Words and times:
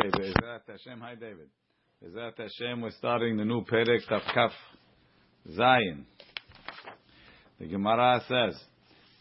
Okay, 0.00 0.08
Be'ezrat 0.16 0.60
Hashem. 0.66 0.98
Hi, 1.00 1.14
David. 1.14 1.48
Be'ezrat 2.00 2.32
Hashem, 2.38 2.80
we're 2.80 2.90
starting 2.92 3.36
the 3.36 3.44
new 3.44 3.62
Perek 3.64 4.10
of 4.10 4.22
Kaf 4.32 4.52
Zayin. 5.50 6.04
The 7.58 7.66
Gemara 7.66 8.22
says, 8.26 8.58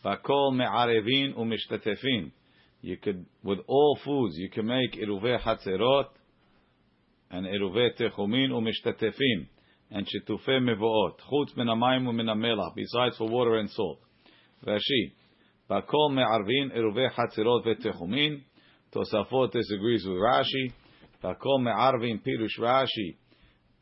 "Bakol 0.06 0.56
me'arevin 0.56 1.36
u'mishtatefin." 1.38 2.32
You 2.82 2.96
could, 2.96 3.26
with 3.44 3.60
all 3.68 4.00
foods, 4.06 4.38
you 4.38 4.50
can 4.50 4.68
make 4.68 4.94
iruvei 4.94 5.42
hatzerot 5.42 6.12
and 7.30 7.46
iruvei 7.46 7.90
techumin 8.00 8.52
u'mishtatefin 8.52 9.48
and 9.92 10.08
shitufei 10.08 10.62
mevoot. 10.62 11.20
Chutz 11.30 11.58
min 11.58 11.68
hamayim 11.68 12.08
u'min 12.08 12.76
besides 12.76 13.18
for 13.18 13.28
water 13.28 13.56
and 13.58 13.70
salt. 13.72 14.00
Rashi, 14.66 15.12
"Bakol 15.70 16.14
me'arvin 16.14 16.72
iruvei 16.72 17.12
hatzerot 17.12 17.66
ve'techumin." 17.66 18.44
Tosafot 18.94 19.52
disagrees 19.52 20.04
with 20.06 20.18
Rashi. 20.18 20.74
Bakol 21.24 21.62
me'arvin 21.62 22.22
pirush 22.26 22.58
Rashi. 22.60 23.18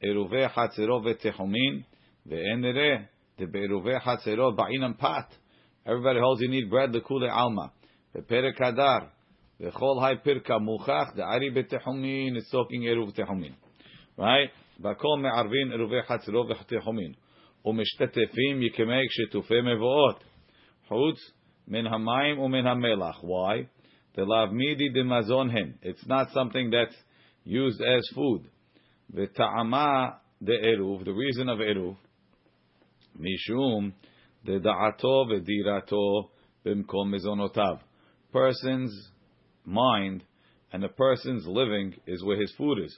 Eruvei 0.03 0.49
hatzerot 0.49 1.05
ve'techumin. 1.05 1.85
Ve'en 2.27 2.59
nereh. 2.59 3.07
The 3.37 3.45
be'eruvei 3.45 4.01
hatzerot 4.01 4.57
ba'inam 4.57 4.97
pat. 4.97 5.29
Everybody 5.85 6.19
holds 6.19 6.41
you 6.41 6.49
need 6.49 6.69
bread 6.69 6.91
lekule 6.91 7.29
alma. 7.31 7.71
Be'perek 8.13 8.57
hadar. 8.57 9.09
Ve'chol 9.61 10.01
hay 10.01 10.15
pirka 10.17 10.59
muchach. 10.59 11.15
The 11.15 11.23
ari 11.23 11.51
be'techumin 11.51 12.35
is 12.35 12.49
talking 12.51 12.81
eruv 12.81 13.15
techumin. 13.17 13.53
Right? 14.17 14.49
Eruvei 14.83 16.05
hatzerot 16.05 16.51
ve'techumin. 16.51 17.15
Umishtetefim 17.65 18.61
you 18.61 18.71
can 18.75 18.87
make 18.87 19.09
shetufei 19.09 19.63
mevoot. 19.63 20.19
Chutz 20.91 21.19
min 21.65 21.85
hamayim 21.85 22.39
umin 22.39 22.65
hamelach. 22.65 23.23
Why? 23.23 23.67
The 24.17 24.23
lavmidi 24.23 24.91
de 24.91 25.03
mazonhem. 25.03 25.75
It's 25.83 26.03
not 26.07 26.31
something 26.33 26.71
that's 26.71 26.95
used 27.43 27.79
as 27.79 28.01
food. 28.15 28.49
The 29.13 29.27
ta'ama 29.27 30.17
de 30.43 30.53
eruv. 30.53 31.05
The 31.05 31.13
reason 31.13 31.47
of 31.49 31.59
eruv. 31.59 31.97
Mishum 33.15 33.93
de 34.43 34.59
da'ato 34.59 35.29
ve'dirato 35.29 36.29
bimkom 36.65 37.13
mezonotav. 37.13 37.79
Person's 38.33 38.91
mind 39.63 40.23
and 40.73 40.83
a 40.83 40.89
person's 40.89 41.45
living 41.45 41.93
is 42.07 42.23
where 42.23 42.41
his 42.41 42.51
food 42.57 42.79
is. 42.83 42.97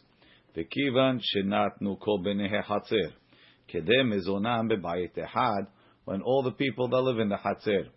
V'kivan 0.56 1.20
shenatnu 1.36 2.00
kol 2.00 2.24
b'nehe 2.24 2.64
hatzer. 2.64 3.12
Kedem 3.70 4.14
mezonam 4.14 4.72
bebayit 4.72 5.18
ehad. 5.18 5.68
When 6.06 6.22
all 6.22 6.44
the 6.44 6.52
people 6.52 6.88
that 6.88 7.02
live 7.02 7.20
in 7.20 7.28
the 7.28 7.36
hatzer 7.36 7.90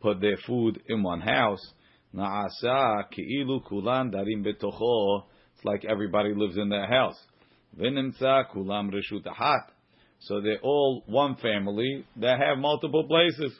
put 0.00 0.20
their 0.20 0.36
food 0.46 0.80
in 0.88 1.02
one 1.02 1.20
house, 1.20 1.72
Na'asa 2.14 3.04
ki'ilu 3.10 3.62
kulan 3.68 4.10
darim 4.10 4.44
betocho. 4.44 5.24
It's 5.54 5.64
like 5.64 5.84
everybody 5.84 6.34
lives 6.34 6.56
in 6.56 6.68
their 6.68 6.86
house. 6.86 7.18
V'nimtza 7.78 8.50
kulam 8.54 8.90
reshut 8.90 9.24
ahat. 9.26 9.70
So 10.20 10.40
they're 10.40 10.60
all 10.62 11.04
one 11.06 11.36
family 11.36 12.04
that 12.16 12.38
have 12.40 12.58
multiple 12.58 13.06
places. 13.06 13.52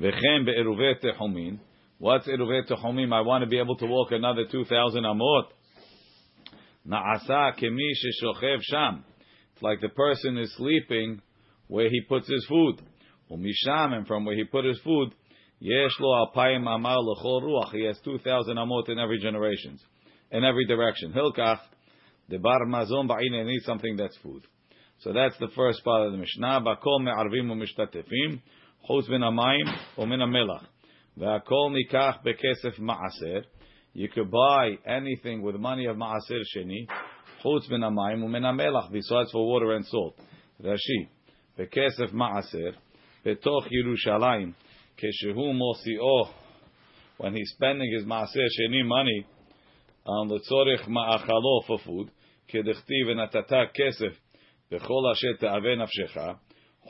V'chem 0.00 0.44
be'eruvet 0.44 1.02
techumin. 1.02 1.58
What's 1.98 2.26
eruvet 2.26 2.68
techumim? 2.68 3.12
I 3.12 3.22
want 3.22 3.44
to 3.44 3.48
be 3.48 3.58
able 3.58 3.76
to 3.76 3.86
walk 3.86 4.12
another 4.12 4.44
2,000 4.50 5.02
amot. 5.04 5.44
Na'asa 6.86 7.56
kemi 7.58 7.92
sheshochev 7.94 8.58
sham. 8.62 9.04
It's 9.54 9.62
like 9.62 9.80
the 9.80 9.88
person 9.88 10.36
is 10.36 10.54
sleeping 10.56 11.22
where 11.68 11.88
he 11.88 12.02
puts 12.02 12.28
his 12.28 12.44
food. 12.46 12.82
Umisham, 13.30 13.94
and 13.94 14.06
from 14.06 14.24
where 14.24 14.36
he 14.36 14.44
put 14.44 14.64
his 14.64 14.78
food, 14.80 15.14
Yesh 15.60 15.92
lo 16.00 16.26
alpayim 16.26 16.64
ruach. 16.64 17.72
He 17.72 17.84
has 17.84 17.98
two 18.04 18.18
thousand 18.18 18.56
amot 18.56 18.88
in 18.88 18.98
every 18.98 19.18
generation, 19.18 19.78
in 20.30 20.44
every 20.44 20.66
direction. 20.66 21.12
Hilkach, 21.12 21.60
the 22.28 22.38
bar 22.38 22.66
mazon 22.66 23.08
ba'ina 23.08 23.46
needs 23.46 23.64
something 23.64 23.96
that's 23.96 24.16
food. 24.18 24.42
So 25.00 25.12
that's 25.12 25.36
the 25.38 25.48
first 25.54 25.84
part 25.84 26.06
of 26.06 26.12
the 26.12 26.18
Mishnah. 26.18 26.62
Bakol 26.62 27.02
me'arvim 27.02 27.50
u'mishtatefim, 27.50 28.40
min 29.08 29.20
hamayim 29.20 29.74
u'min 29.98 30.20
hamelach. 30.20 30.66
Ve'akol 31.18 31.76
nikach 31.76 32.24
bekesef 32.24 32.78
ma'aser. 32.78 33.44
You 33.92 34.08
could 34.08 34.30
buy 34.30 34.78
anything 34.86 35.42
with 35.42 35.56
money 35.56 35.86
of 35.86 35.96
ma'aser 35.96 36.42
sheni, 36.56 36.86
min 37.44 37.80
hamayim 37.80 38.22
u'min 38.22 38.42
hamelach, 38.42 38.90
besides 38.92 39.30
for 39.30 39.46
water 39.46 39.72
and 39.72 39.86
salt. 39.86 40.16
Rashi, 40.62 41.08
bekesef 41.58 42.12
ma'aser, 42.12 42.74
betoch 43.24 43.68
Yerushalayim, 43.70 44.54
Keshehu 45.00 45.52
Mosio, 45.54 46.28
when 47.18 47.34
he's 47.34 47.50
spending 47.50 47.92
his 47.92 48.04
Maaseh 48.04 48.36
Sheni 48.36 48.84
money 48.84 49.26
on 50.06 50.28
the 50.28 50.40
Tzorich 50.40 50.88
Ma'achalo 50.88 51.66
for 51.66 51.78
food, 51.84 52.10
Kedechtiv 52.52 53.06
Natata 53.14 53.66
Kesef, 53.76 54.14
Bechol 54.70 55.10
Asher 55.10 55.34
Te'ave 55.40 55.76
Nafshecha, 55.76 56.38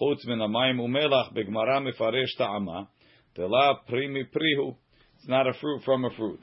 Chutz 0.01 0.27
Min 0.27 0.39
Amayim 0.39 0.79
Umelach, 0.81 1.33
Begmara 1.35 1.81
Mefaresh 1.81 2.37
Ta'ama, 2.37 2.89
Tela 3.35 3.81
Primi 3.89 4.25
Prihu, 4.25 4.75
it's 5.17 5.29
not 5.29 5.47
a 5.47 5.55
fruit 5.55 5.83
from 5.85 6.05
a 6.05 6.11
fruit. 6.11 6.43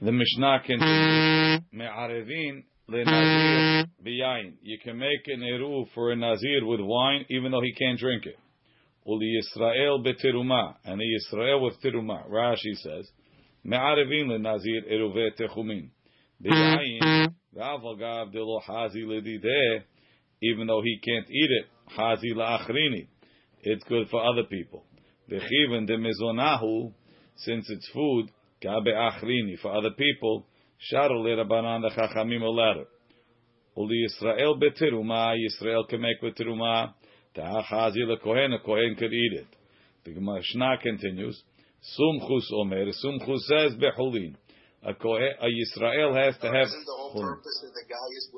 The 0.00 0.10
Mishnah 0.10 0.60
continues, 0.66 1.60
Me'arevin 1.72 2.64
le'nazir 2.88 3.86
biyayin. 4.04 4.54
You 4.62 4.78
can 4.82 4.98
make 4.98 5.26
an 5.26 5.40
eruv 5.40 5.86
for 5.94 6.12
a 6.12 6.16
nazir 6.16 6.64
with 6.64 6.80
wine, 6.80 7.24
even 7.30 7.52
though 7.52 7.60
he 7.60 7.72
can't 7.74 7.98
drink 7.98 8.26
it. 8.26 8.36
Uli 9.06 9.40
Yisrael 9.40 10.04
betiruma, 10.04 10.76
and 10.84 11.00
the 11.00 11.04
Yisrael 11.04 11.62
with 11.62 11.80
tiruma. 11.82 12.28
Rashi 12.30 12.74
says, 12.76 13.10
Me'arevin 13.64 14.28
le'nazir 14.28 14.90
eruve 14.90 15.30
techumin. 15.38 15.90
V'avagav 17.54 18.32
delo 18.32 18.60
hazi 18.60 19.02
ledideh, 19.02 19.82
even 20.42 20.66
though 20.66 20.82
he 20.82 20.98
can't 21.04 21.28
eat 21.30 21.50
it, 21.50 21.66
hazi 21.86 22.32
la'achrini. 22.32 23.08
It's 23.62 23.84
good 23.84 24.08
for 24.08 24.24
other 24.24 24.44
people. 24.44 24.84
V'chiven 25.30 25.86
de 25.86 25.96
mezonahu, 25.96 26.92
since 27.36 27.68
it's 27.70 27.88
food, 27.92 28.28
gabe 28.60 28.86
achrini, 28.86 29.58
for 29.60 29.72
other 29.72 29.90
people, 29.90 30.46
sharu 30.92 31.24
le'rabanan 31.24 31.82
the 31.82 31.90
chachamim 31.90 32.42
olaru. 32.42 32.86
Uli 33.76 34.06
Yisrael 34.06 34.60
betiruma, 34.60 35.36
Yisrael 35.36 35.88
can 35.88 36.00
make 36.00 36.22
with 36.22 36.36
tiruma, 36.36 36.94
Ta'achazi 37.34 38.04
lekohen, 38.04 38.54
a 38.54 38.58
kohen 38.58 38.94
could 38.98 39.12
eat 39.12 39.32
it. 39.32 39.46
The 40.04 40.20
Mishnah 40.20 40.78
continues. 40.82 41.42
Sumchus 41.98 42.52
omer. 42.52 42.86
Sumchus 42.92 43.40
says 43.48 43.74
behulin. 43.74 44.36
A 44.84 44.94
kohen, 44.94 45.30
a 45.40 45.46
Yisrael 45.46 46.14
has 46.14 46.36
to 46.38 46.46
have. 46.46 46.66
Isn't 46.66 46.84
the 46.84 46.92
whole 46.92 47.22
purpose 47.22 47.64
of 47.66 47.72
the 47.72 47.84
guy 47.88 48.08
is 48.16 48.30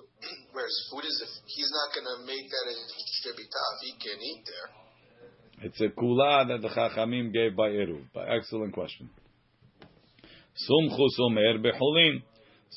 where 0.52 0.66
his 0.66 0.88
food 0.90 1.04
is? 1.04 1.22
If 1.24 1.30
he's 1.46 1.72
not 1.72 1.94
going 1.94 2.08
to 2.12 2.26
make 2.26 2.48
that 2.50 2.66
in 2.70 2.78
if 3.26 3.36
he 3.82 3.92
can 3.98 4.22
eat 4.22 4.44
there. 4.46 5.66
It's 5.66 5.80
a 5.80 5.88
kula 5.88 6.48
that 6.48 6.60
the 6.60 6.68
Chachamim 6.68 7.32
gave 7.32 7.56
by 7.56 7.70
Eruv. 7.70 8.04
Excellent 8.28 8.74
question. 8.74 9.08
Sumchus 10.68 11.18
omer 11.20 11.58
behulin. 11.58 12.22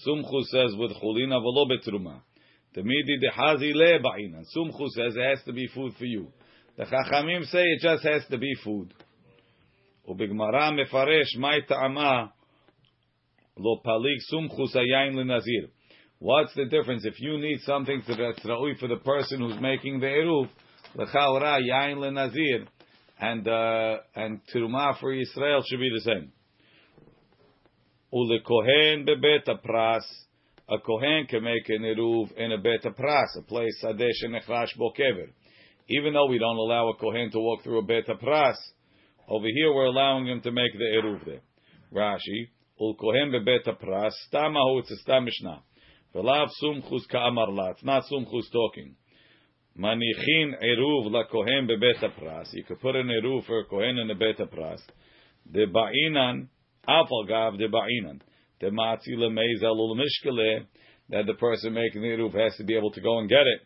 Sumchus 0.06 0.46
says 0.48 0.76
with 0.78 0.92
chulin 0.92 1.30
avolo 1.30 1.68
betruma. 1.70 2.22
Tamidi 2.78 3.18
dehazi 3.20 3.74
le 3.74 4.00
ba'inan. 4.00 4.44
Sumchu 4.56 4.88
says 4.90 5.16
it 5.16 5.24
has 5.24 5.44
to 5.46 5.54
be 5.54 5.68
food 5.68 5.94
for 5.98 6.06
you. 6.06 6.28
The 6.78 6.84
Chachamim 6.84 7.44
say 7.46 7.64
it 7.64 7.82
just 7.82 8.04
has 8.04 8.24
to 8.30 8.38
be 8.38 8.54
food. 8.64 8.94
Ubigmara 10.08 10.72
mefaresh 10.72 11.36
mai 11.38 11.62
ta'ama 11.68 12.32
lo 13.58 13.82
palik 13.84 14.20
sumchus 14.32 14.76
ayayin 14.76 15.16
lenazir. 15.16 15.70
What's 16.20 16.54
the 16.54 16.66
difference? 16.66 17.04
If 17.04 17.20
you 17.20 17.40
need 17.40 17.62
something 17.62 18.04
that's 18.08 18.46
ra'ui 18.46 18.78
for 18.80 18.88
the 18.88 18.98
person 18.98 19.40
who's 19.40 19.60
making 19.60 20.00
the 20.00 20.06
eruv, 20.06 20.48
l'chaora 20.94 21.60
yayin 21.60 21.98
lenazir, 21.98 22.68
and 23.20 23.48
uh, 23.48 23.98
and 24.16 24.40
teruma 24.54 25.00
for 25.00 25.14
Israel 25.14 25.64
should 25.68 25.80
be 25.80 25.90
the 25.96 26.02
same. 26.02 26.32
Ulekohen 28.14 29.08
bebeta 29.08 29.60
pras 29.66 30.04
a 30.70 30.78
kohen 30.80 31.26
can 31.28 31.44
make 31.44 31.70
an 31.70 31.84
eruv 31.84 32.32
in 32.38 32.52
a 32.52 32.58
beta 32.58 32.92
pras, 32.92 33.28
a 33.38 33.42
place 33.44 33.82
sadesh 33.84 34.24
and 34.24 34.36
echrash 34.36 34.76
bokever. 34.78 35.30
Even 35.90 36.14
though 36.14 36.28
we 36.28 36.38
don't 36.38 36.58
allow 36.58 36.90
a 36.90 36.98
kohen 36.98 37.32
to 37.32 37.40
walk 37.40 37.64
through 37.64 37.80
a 37.80 37.84
beta 37.84 38.16
pras, 38.16 38.56
over 39.30 39.48
here 39.48 39.74
we're 39.74 39.86
allowing 39.86 40.28
him 40.28 40.42
to 40.42 40.52
make 40.52 40.74
the 40.74 41.02
eruv 41.02 41.26
there. 41.26 41.42
Rashi, 41.94 42.50
ul 42.82 42.96
kohen 42.96 43.32
bebeta 43.32 43.82
pras, 43.82 44.12
stamahu, 44.30 44.82
it's 44.82 44.92
a 44.92 44.98
stam 44.98 45.24
mishnah. 45.24 45.64
V'lav 46.14 46.50
sumchus 46.62 47.08
ka'amar 47.10 47.50
la, 47.50 47.70
it's 47.70 47.84
not 47.84 48.04
sumchus 48.12 48.52
talking. 48.52 48.96
Manichin 49.80 50.52
eruv 50.62 51.10
la 51.12 51.24
kohen 51.32 51.70
bebeta 51.70 52.12
pras. 52.22 52.48
You 52.52 52.66
could 52.66 52.82
put 52.82 52.98
an 52.98 53.08
eruv 53.08 53.46
for 53.46 53.60
a 53.60 53.66
kohen 53.66 53.98
in 54.00 54.12
a 54.12 54.16
beta 54.16 54.46
pras. 54.46 54.82
De 55.50 55.66
ba'inan, 55.66 56.50
afal 56.90 57.26
gav 57.26 57.58
de 57.58 57.70
ba'inan 57.70 58.20
that 61.10 61.26
the 61.26 61.34
person 61.36 61.74
making 61.74 62.02
the 62.02 62.08
eruv 62.08 62.34
has 62.34 62.56
to 62.58 62.64
be 62.64 62.76
able 62.76 62.92
to 62.92 63.02
go 63.02 63.20
and 63.20 63.30
get 63.30 63.46
it. 63.48 63.62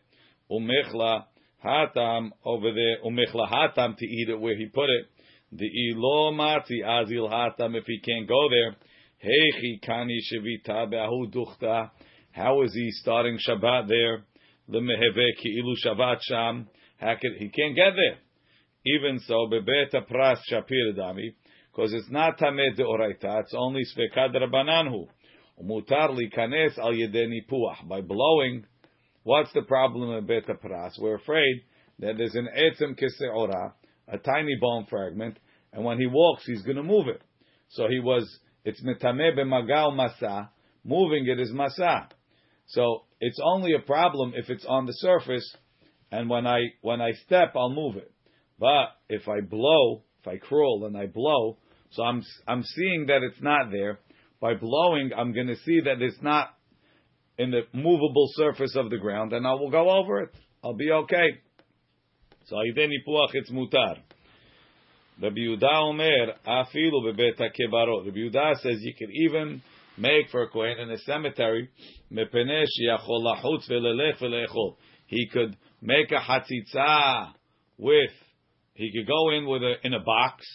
Umichla 0.51 1.25
hatam 1.63 2.31
over 2.43 2.71
there, 2.73 2.97
umichla 3.05 3.49
hatam 3.49 3.95
to 3.97 4.05
eat 4.05 4.29
it 4.29 4.39
where 4.39 4.55
he 4.55 4.67
put 4.67 4.89
it. 4.89 5.07
The 5.51 5.65
ilo 5.65 6.31
mati 6.31 6.81
azil 6.85 7.29
hatam 7.29 7.75
if 7.75 7.85
he 7.85 7.99
can't 7.99 8.27
go 8.27 8.47
there. 8.49 8.75
Hechi 9.23 9.79
kani 9.87 10.19
shevita 10.31 10.89
be'ahu 10.89 11.31
duchta. 11.31 11.91
How 12.31 12.61
is 12.63 12.73
he 12.73 12.89
starting 12.91 13.37
Shabbat 13.37 13.87
there? 13.87 14.23
Lemeheve 14.69 15.35
ki'ilu 15.41 15.75
Shabbat 15.85 16.19
sham. 16.21 16.67
How 16.97 17.15
could, 17.19 17.33
he 17.37 17.49
can't 17.49 17.75
get 17.75 17.93
there. 17.95 18.17
Even 18.85 19.19
so, 19.19 19.47
bebeta 19.51 20.07
pras 20.09 20.37
shapir 20.51 20.95
dami, 20.97 21.33
because 21.73 21.93
it's 21.93 22.09
not 22.09 22.37
tamed 22.37 22.77
deoraita, 22.77 23.41
it's 23.41 23.53
only 23.55 23.81
svekad 23.83 24.35
rabananhu. 24.35 25.07
Mutar 25.63 26.09
likanes 26.09 26.77
al 26.77 26.93
yedeni 26.93 27.45
puach. 27.49 27.87
By 27.87 28.01
blowing, 28.01 28.65
what's 29.23 29.51
the 29.53 29.61
problem 29.61 30.11
in 30.17 30.25
beta 30.25 30.53
pras? 30.53 30.99
We're 30.99 31.15
afraid 31.15 31.61
that 31.99 32.17
there's 32.17 32.35
an 32.35 32.47
etzem 32.57 32.99
kiseora, 32.99 33.73
a 34.07 34.17
tiny 34.17 34.57
bone 34.59 34.85
fragment, 34.89 35.37
and 35.71 35.85
when 35.85 35.99
he 35.99 36.07
walks, 36.07 36.45
he's 36.45 36.63
going 36.63 36.77
to 36.77 36.83
move 36.83 37.07
it. 37.07 37.21
So 37.69 37.87
he 37.87 37.99
was, 37.99 38.27
it's 38.65 38.81
metame 38.83 39.37
b'magal 39.37 39.93
masa, 39.93 40.49
moving 40.83 41.27
it 41.27 41.39
is 41.39 41.51
masa. 41.51 42.07
So 42.67 43.03
it's 43.19 43.39
only 43.43 43.73
a 43.73 43.79
problem 43.79 44.33
if 44.35 44.49
it's 44.49 44.65
on 44.65 44.85
the 44.85 44.93
surface, 44.93 45.55
and 46.11 46.29
when 46.29 46.45
I 46.45 46.59
when 46.81 47.01
I 47.01 47.11
step, 47.25 47.53
I'll 47.55 47.73
move 47.73 47.95
it. 47.95 48.11
But 48.59 48.87
if 49.09 49.29
I 49.29 49.41
blow, 49.41 50.03
if 50.21 50.27
I 50.27 50.37
crawl 50.37 50.85
and 50.85 50.97
I 50.97 51.07
blow, 51.07 51.57
so 51.91 52.03
I'm 52.03 52.23
I'm 52.47 52.63
seeing 52.63 53.07
that 53.07 53.21
it's 53.23 53.41
not 53.41 53.71
there. 53.71 53.99
By 54.39 54.55
blowing, 54.55 55.11
I'm 55.15 55.33
going 55.33 55.47
to 55.47 55.57
see 55.57 55.81
that 55.81 56.01
it's 56.01 56.21
not 56.21 56.49
in 57.37 57.51
the 57.51 57.61
movable 57.73 58.27
surface 58.33 58.75
of 58.75 58.89
the 58.89 58.97
ground, 58.97 59.33
and 59.33 59.45
I 59.45 59.53
will 59.53 59.69
go 59.71 59.89
over 59.89 60.21
it. 60.21 60.29
I'll 60.63 60.75
be 60.75 60.91
okay. 60.91 61.39
So 62.45 62.55
Aideni 62.55 62.97
Puach, 63.07 63.29
it's 63.33 63.51
mutar. 63.51 63.97
Rabbi 65.21 65.35
Yehuda 65.37 65.81
Omer, 65.83 66.33
afilu 66.47 67.03
bebet 67.05 67.39
kebarot. 67.39 68.05
Rabbi 68.05 68.17
Yehuda 68.17 68.55
says 68.61 68.77
you 68.81 68.93
can 68.97 69.11
even 69.11 69.61
make 69.97 70.29
for 70.31 70.43
a 70.43 70.49
kohen 70.49 70.79
in 70.79 70.89
a 70.89 70.97
cemetery, 70.99 71.69
mepenesh 72.11 72.67
yachol 72.83 73.37
velelech 73.69 74.19
velechol. 74.19 74.75
He 75.05 75.27
could 75.31 75.55
make 75.81 76.11
a 76.11 76.19
hatzitza 76.19 77.33
with, 77.77 78.11
he 78.73 78.91
could 78.91 79.07
go 79.07 79.29
in 79.31 79.45
with 79.45 79.63
a, 79.63 79.75
in 79.83 79.93
a 79.93 79.99
box, 79.99 80.45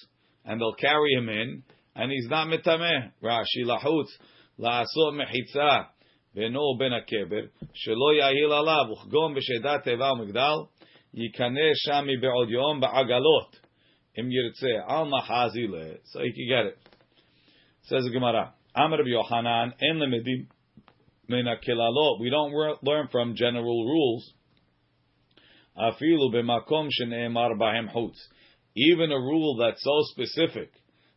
and 0.44 0.60
they'll 0.60 0.74
carry 0.74 1.12
him 1.12 1.28
in, 1.28 1.62
and 1.94 2.10
he's 2.10 2.28
not 2.28 2.48
mitameh. 2.48 3.12
Rashi 3.22 3.64
lahutz, 3.64 4.08
la'asot 4.58 5.18
mechitza, 5.18 5.86
v'no 6.36 6.78
ben 6.78 6.92
hakeber, 6.92 7.48
shelo 7.86 8.18
yahil 8.18 8.50
alav, 8.50 8.94
uchgom 8.96 9.36
b'shedat 9.36 9.84
teva 9.86 10.14
umigdal, 10.14 10.68
yikaneh 11.14 11.72
shami 11.86 12.20
be'od 12.20 12.48
yom 12.48 12.80
ba'agalot, 12.80 13.50
im 14.16 14.30
yirtzeh, 14.30 14.82
al 14.88 15.06
mahazi 15.06 15.68
le, 15.68 15.96
so 16.04 16.20
he 16.20 16.30
could 16.30 16.48
get 16.48 16.66
it. 16.66 16.78
Says 17.82 18.04
the 18.04 18.10
Gemara, 18.10 18.52
Amr 18.74 19.02
Yohanan, 19.06 19.74
en 19.80 19.96
lemedim 19.98 20.48
min 21.28 21.46
kilalot. 21.46 22.20
We 22.20 22.30
don't 22.30 22.52
learn 22.82 23.08
from 23.12 23.36
general 23.36 23.84
rules. 23.84 24.32
Afilu 25.78 26.32
b'makom 26.32 26.88
shene'emar 26.90 27.58
bahem 27.58 27.92
chutz. 27.92 28.16
Even 28.74 29.12
a 29.12 29.16
rule 29.16 29.56
that's 29.56 29.82
so 29.82 30.00
specific 30.12 30.70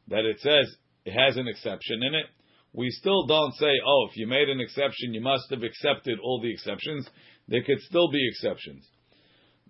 that 0.07 0.25
it 0.25 0.39
says 0.39 0.75
it 1.05 1.11
has 1.11 1.37
an 1.37 1.47
exception 1.47 2.03
in 2.03 2.15
it, 2.15 2.25
we 2.73 2.89
still 2.91 3.25
don't 3.25 3.53
say, 3.55 3.71
oh, 3.85 4.07
if 4.09 4.17
you 4.17 4.27
made 4.27 4.49
an 4.49 4.59
exception, 4.59 5.13
you 5.13 5.21
must 5.21 5.49
have 5.49 5.63
accepted 5.63 6.19
all 6.21 6.39
the 6.41 6.51
exceptions. 6.51 7.09
There 7.47 7.63
could 7.63 7.79
still 7.81 8.11
be 8.11 8.27
exceptions. 8.27 8.87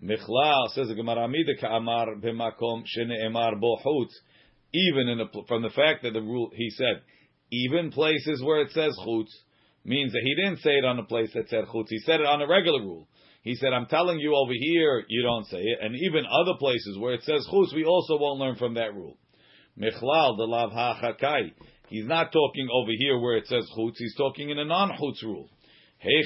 Michlal 0.03 0.69
says 0.69 0.87
the 0.87 0.95
Gemara 0.95 1.27
b'makom 1.27 2.83
shene'emar 2.85 3.59
bo. 3.59 3.77
Even 4.73 5.07
in 5.07 5.21
a, 5.21 5.25
from 5.47 5.61
the 5.63 5.69
fact 5.69 6.03
that 6.03 6.13
the 6.13 6.21
rule 6.21 6.51
he 6.53 6.69
said, 6.71 7.01
even 7.51 7.91
places 7.91 8.43
where 8.43 8.61
it 8.61 8.71
says 8.71 8.95
chutz 9.05 9.29
means 9.85 10.11
that 10.13 10.21
he 10.23 10.35
didn't 10.35 10.59
say 10.59 10.77
it 10.77 10.85
on 10.85 10.99
a 10.99 11.03
place 11.03 11.31
that 11.33 11.49
said 11.49 11.65
chutz. 11.65 11.87
He 11.89 11.99
said 11.99 12.19
it 12.19 12.25
on 12.25 12.41
a 12.41 12.47
regular 12.47 12.81
rule. 12.81 13.07
He 13.41 13.55
said, 13.55 13.73
I'm 13.73 13.85
telling 13.85 14.19
you 14.19 14.35
over 14.35 14.51
here, 14.53 15.03
you 15.07 15.23
don't 15.23 15.45
say 15.47 15.59
it. 15.61 15.79
And 15.81 15.95
even 15.95 16.25
other 16.25 16.57
places 16.59 16.97
where 16.99 17.13
it 17.13 17.23
says 17.23 17.47
chutz, 17.51 17.73
we 17.73 17.85
also 17.85 18.17
won't 18.17 18.39
learn 18.39 18.55
from 18.55 18.73
that 18.75 18.93
rule. 18.93 19.17
Michlal, 19.79 20.37
the 20.37 20.43
lav 20.43 20.71
ha-chakai. 20.71 21.53
He's 21.87 22.05
not 22.05 22.31
talking 22.31 22.67
over 22.71 22.91
here 22.97 23.17
where 23.17 23.37
it 23.37 23.47
says 23.47 23.65
chutz, 23.77 23.95
he's 23.97 24.15
talking 24.15 24.49
in 24.49 24.59
a 24.59 24.65
non-chutz 24.65 25.23
rule. 25.23 25.49
Hey 25.99 26.23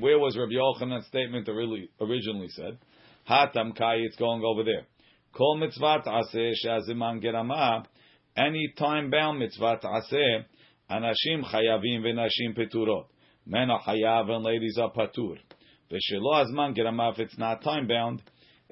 where 0.00 0.18
was 0.18 0.36
Rabbi 0.36 0.52
Yochanan's 0.54 1.06
statement 1.06 1.48
originally 1.48 2.48
said? 2.48 2.78
Hatam 3.28 3.76
kai, 3.76 3.96
it's 3.96 4.16
going 4.16 4.42
over 4.44 4.64
there. 4.64 4.86
Kol 5.32 5.58
mitzvat 5.58 6.06
aseh 6.06 6.52
shaziman 6.64 7.22
gerama, 7.22 7.84
any 8.36 8.72
time-bound 8.76 9.38
mitzvah 9.38 9.78
aseh, 9.84 10.44
anashim 10.94 11.44
chayavim 11.44 12.02
v'nashim 12.02 12.56
peturot. 12.56 13.06
Men 13.46 13.70
are 13.70 13.82
chayav 13.82 14.30
and 14.30 14.44
ladies 14.44 14.78
are 14.78 14.92
patur. 14.92 15.38
V'shelo 15.90 16.44
azman 16.44 16.76
gerama, 16.76 17.12
if 17.12 17.18
it's 17.18 17.38
not 17.38 17.62
time-bound, 17.62 18.22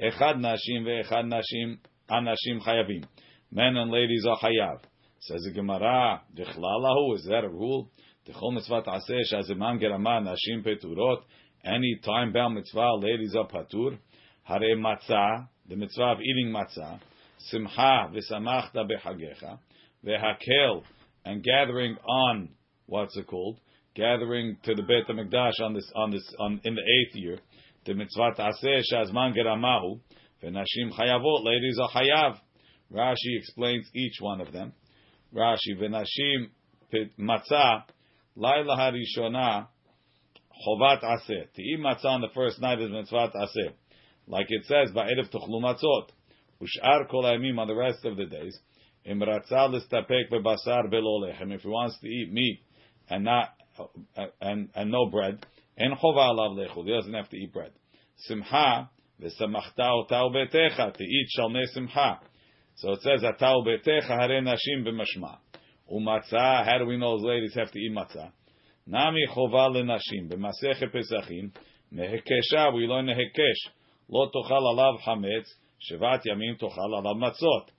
echad 0.01 0.37
nashim 0.37 0.85
ve'echad 0.87 1.27
nashim, 1.27 1.79
anashim 2.11 2.61
chayavim. 2.67 3.05
Men 3.51 3.77
and 3.77 3.91
ladies 3.91 4.25
are 4.27 4.39
chayav. 4.39 4.81
Says 5.21 5.43
the 5.45 5.53
Gemara, 5.53 6.23
v'chlalahu, 6.35 7.17
is 7.17 7.25
that 7.25 7.45
a 7.45 7.49
rule? 7.49 7.91
T'chol 8.27 8.55
mitzvah 8.55 8.83
aseh 8.83 9.21
shaziman 9.33 9.83
gerama, 9.83 10.23
nashim 10.23 10.65
peturot. 10.65 11.23
Any 11.65 12.01
time-bound 12.05 12.55
mitzvah, 12.55 12.95
ladies 12.97 13.35
are 13.37 13.47
patur. 13.47 13.99
Hare 14.45 14.77
matzah, 14.77 15.49
the 15.69 15.77
mitzvah 15.77 16.13
of 16.13 16.19
eating 16.21 16.53
matzah, 16.53 16.99
simcha 17.39 18.11
v'samachta 18.13 18.89
bechagecha, 18.89 19.59
vehakel, 20.05 20.83
and 21.25 21.43
gathering 21.43 21.97
on 22.07 22.51
what's 22.87 23.17
it 23.17 23.27
called? 23.27 23.59
Gathering 23.95 24.57
to 24.65 24.75
the 24.75 24.83
Beit 24.83 25.07
Hamikdash 25.07 25.61
on 25.63 25.75
this 25.75 25.91
on 25.95 26.11
this 26.11 26.35
on 26.39 26.61
in 26.65 26.75
the 26.75 26.81
eighth 26.81 27.17
year, 27.17 27.39
the 27.85 27.95
mitzvah 27.95 28.33
taseh 28.39 28.83
shazman 28.93 29.37
geramahu, 29.37 30.01
v'nashim 30.43 30.93
chayavot, 30.99 31.45
ladies 31.45 31.79
are 31.81 31.91
chayav. 31.91 32.39
Rashi 32.93 33.39
explains 33.39 33.87
each 33.95 34.17
one 34.21 34.41
of 34.41 34.53
them. 34.53 34.73
Rashi 35.35 35.77
v'nashim 35.79 36.51
matzah, 37.19 37.85
laila 38.37 38.77
harishona, 38.77 39.67
chovat 40.67 41.03
aseh. 41.03 41.53
To 41.53 41.63
eat 41.63 41.81
matzah 41.81 42.07
on 42.07 42.21
the 42.23 42.29
first 42.35 42.61
night 42.61 42.81
is 42.81 42.91
mitzvah 42.91 43.31
aseh 43.35 43.73
like 44.27 44.47
it 44.49 44.65
says, 44.65 44.93
"Ba'erev 44.93 45.31
tuchlu 45.31 45.61
matzot." 45.61 46.11
Ushar 46.61 47.09
kol 47.09 47.27
on 47.27 47.67
the 47.67 47.75
rest 47.75 48.05
of 48.05 48.17
the 48.17 48.27
days. 48.27 48.59
Imratzah 49.06 49.70
listapek 49.74 50.30
bebasar 50.32 50.92
belo 50.92 51.22
lechem. 51.22 51.54
If 51.54 51.62
he 51.62 51.68
wants 51.68 52.00
to 52.00 52.08
eat 52.08 52.32
meat 52.32 52.62
and 53.10 53.24
not 53.24 53.50
and 54.42 54.70
and 54.76 54.92
no 54.92 55.06
bread, 55.10 55.46
en 55.78 55.92
chova 55.92 56.30
alav 56.30 56.58
lechul. 56.58 56.86
He 56.86 56.92
doesn't 56.92 57.14
have 57.14 57.30
to 57.30 57.38
eat 57.38 57.54
bread. 57.54 57.72
Simcha 58.18 58.90
v'samachta 59.22 60.10
otau 60.10 60.32
betecha 60.32 60.94
to 60.94 61.04
eat 61.04 61.28
shalmei 61.38 61.66
simcha. 61.68 62.20
So 62.76 62.94
it 62.94 63.02
says 63.02 63.24
atau 63.24 63.66
betecha 63.66 64.20
hare 64.20 64.42
nashim 64.42 64.86
b'mashma. 64.86 65.38
Umatzah. 65.92 66.66
How 66.66 66.78
do 66.80 66.86
we 66.86 66.98
know 66.98 67.18
those 67.18 67.26
ladies 67.26 67.56
have 67.56 67.72
to 67.72 67.80
eat 67.80 67.96
matzah? 67.96 68.32
Nami 68.86 69.26
chova 69.30 69.70
lenashim 69.70 70.30
b'masechet 70.30 70.94
pesachim 70.94 71.52
mehekesha. 71.94 72.74
We 72.74 72.88
learn 72.88 73.06
nehekesh. 73.06 73.72
לא 74.10 74.30
תאכל 74.34 74.64
עליו 74.72 74.98
חמץ, 74.98 75.60
שבעת 75.80 76.26
ימים 76.26 76.56
תאכל 76.56 76.96
עליו 77.00 77.16
מצות. 77.16 77.72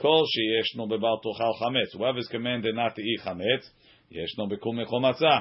כל 0.00 0.22
שישנו 0.26 0.88
בבל 0.88 1.16
תאכל 1.22 1.52
חמץ. 1.58 1.94
Whoever 1.94 2.18
is 2.18 2.28
commanded 2.28 2.74
not 2.74 2.94
to 2.96 3.00
eat 3.00 3.22
חמץ, 3.24 3.74
ישנו 4.10 4.48
בכל 4.48 4.70
מכל 4.74 5.00
מצה. 5.00 5.38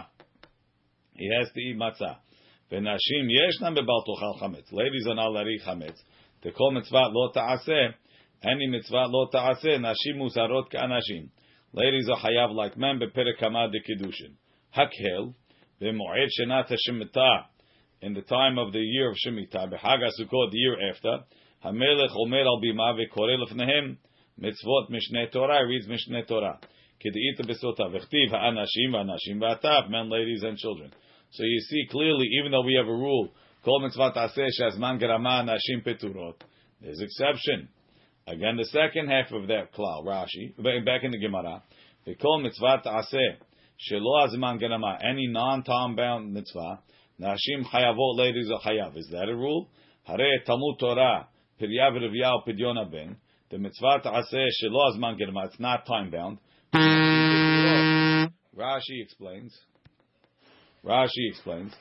He 1.16 1.28
has 1.36 1.50
to 1.50 1.60
eat 1.60 1.78
מצה. 1.78 2.14
ונשים 2.72 3.30
ישנם 3.30 3.74
בבל 3.74 4.02
תאכל 4.06 4.40
חמץ. 4.40 4.74
Ladies 4.74 5.08
are 5.08 5.16
not 5.16 5.28
allowed 5.28 5.46
to 5.46 5.62
eat 5.62 5.66
חמץ. 5.66 6.06
תכל 6.40 6.72
מצווה 6.74 7.02
לא 7.02 7.32
תעשה. 7.34 7.88
any 8.44 8.78
מצווה 8.78 9.04
לא 9.04 9.28
תעשה. 9.32 9.78
נשים 9.78 10.18
מוזרות 10.18 10.70
כאנשים. 10.70 11.24
Ladies 11.76 12.10
are 12.10 12.16
חייב 12.16 12.50
like 12.50 12.78
men 12.78 13.00
בפרק 13.00 13.40
כמה 13.40 13.68
דקידושין. 13.68 14.32
הקהל, 14.74 15.26
במועד 15.82 16.30
שנת 16.30 16.72
השמתה 16.72 17.56
in 18.02 18.14
the 18.14 18.22
time 18.22 18.60
of 18.60 18.72
the 18.72 18.80
year 18.80 19.10
of 19.10 19.18
Shemitah, 19.26 19.72
B'Chag 19.72 20.00
HaSukkot, 20.04 20.52
the 20.52 20.58
year 20.58 20.90
after, 20.92 21.24
Hamelech 21.64 22.16
Omer 22.16 22.46
al 22.46 22.62
Bima 22.62 22.94
ve'koreh 22.94 23.40
mitzvot 24.43 24.91
Mishneh 24.91 25.31
Torah, 25.33 25.67
reads 25.67 25.87
Mishneh 25.87 26.27
Torah. 26.27 26.59
Ked'ita 27.05 27.47
besota 27.47 27.91
v'chtiv 27.91 28.31
ha'anashim 28.31 28.93
v'anashim 28.93 29.39
v'atav, 29.41 29.91
men, 29.91 30.11
ladies, 30.11 30.43
and 30.43 30.57
children. 30.59 30.93
So 31.33 31.45
you 31.45 31.61
see 31.61 31.87
clearly, 31.91 32.27
even 32.39 32.53
though 32.53 32.63
we 32.63 32.75
have 32.75 32.89
a 32.89 32.93
rule, 32.93 33.31
kol 33.65 33.81
mitzvot 33.81 34.17
aseh 34.17 34.49
shazman 34.61 35.01
gerama 35.01 35.45
anashim 35.45 35.85
peturot, 35.87 36.35
there's 36.81 37.01
exception. 37.01 37.69
Again, 38.27 38.57
the 38.57 38.67
second 38.67 39.09
half 39.09 39.33
of 39.33 39.47
that 39.49 39.73
klal, 39.73 40.05
Rashi, 40.05 40.57
back 40.85 41.05
in 41.05 41.11
the 41.11 41.19
Gemara, 41.19 41.63
kol 42.21 42.43
mitzvot 42.43 42.85
aseh 42.87 43.37
shelo 43.91 44.27
azman 44.27 44.61
gerama, 44.61 44.99
any 45.05 45.27
non-time 45.27 45.97
bound 45.97 46.33
mitzvah, 46.33 46.81
Nashim 47.21 47.67
chayavot, 47.71 48.17
ladies 48.17 48.51
are 48.51 48.61
chayav. 48.61 48.97
Is 48.97 49.09
that 49.13 49.29
a 49.29 49.37
rule? 49.37 49.69
Hare 50.05 50.41
Talmud 50.47 50.79
Torah, 50.79 51.29
Piryav 51.61 51.93
Rivyav 51.93 52.47
Pidyona 52.49 52.91
Ben, 52.91 53.17
the 53.50 53.58
mitzvah 53.58 54.00
ta'aseh 54.04 54.48
shelo 54.62 54.90
azman 54.90 55.18
germa, 55.20 55.46
it's 55.46 55.60
not 55.60 55.86
time 55.86 56.10
bound. 56.12 56.40
Rashi 58.58 59.02
explains. 59.04 59.58
Rashi 60.84 61.30
explains. 61.30 61.74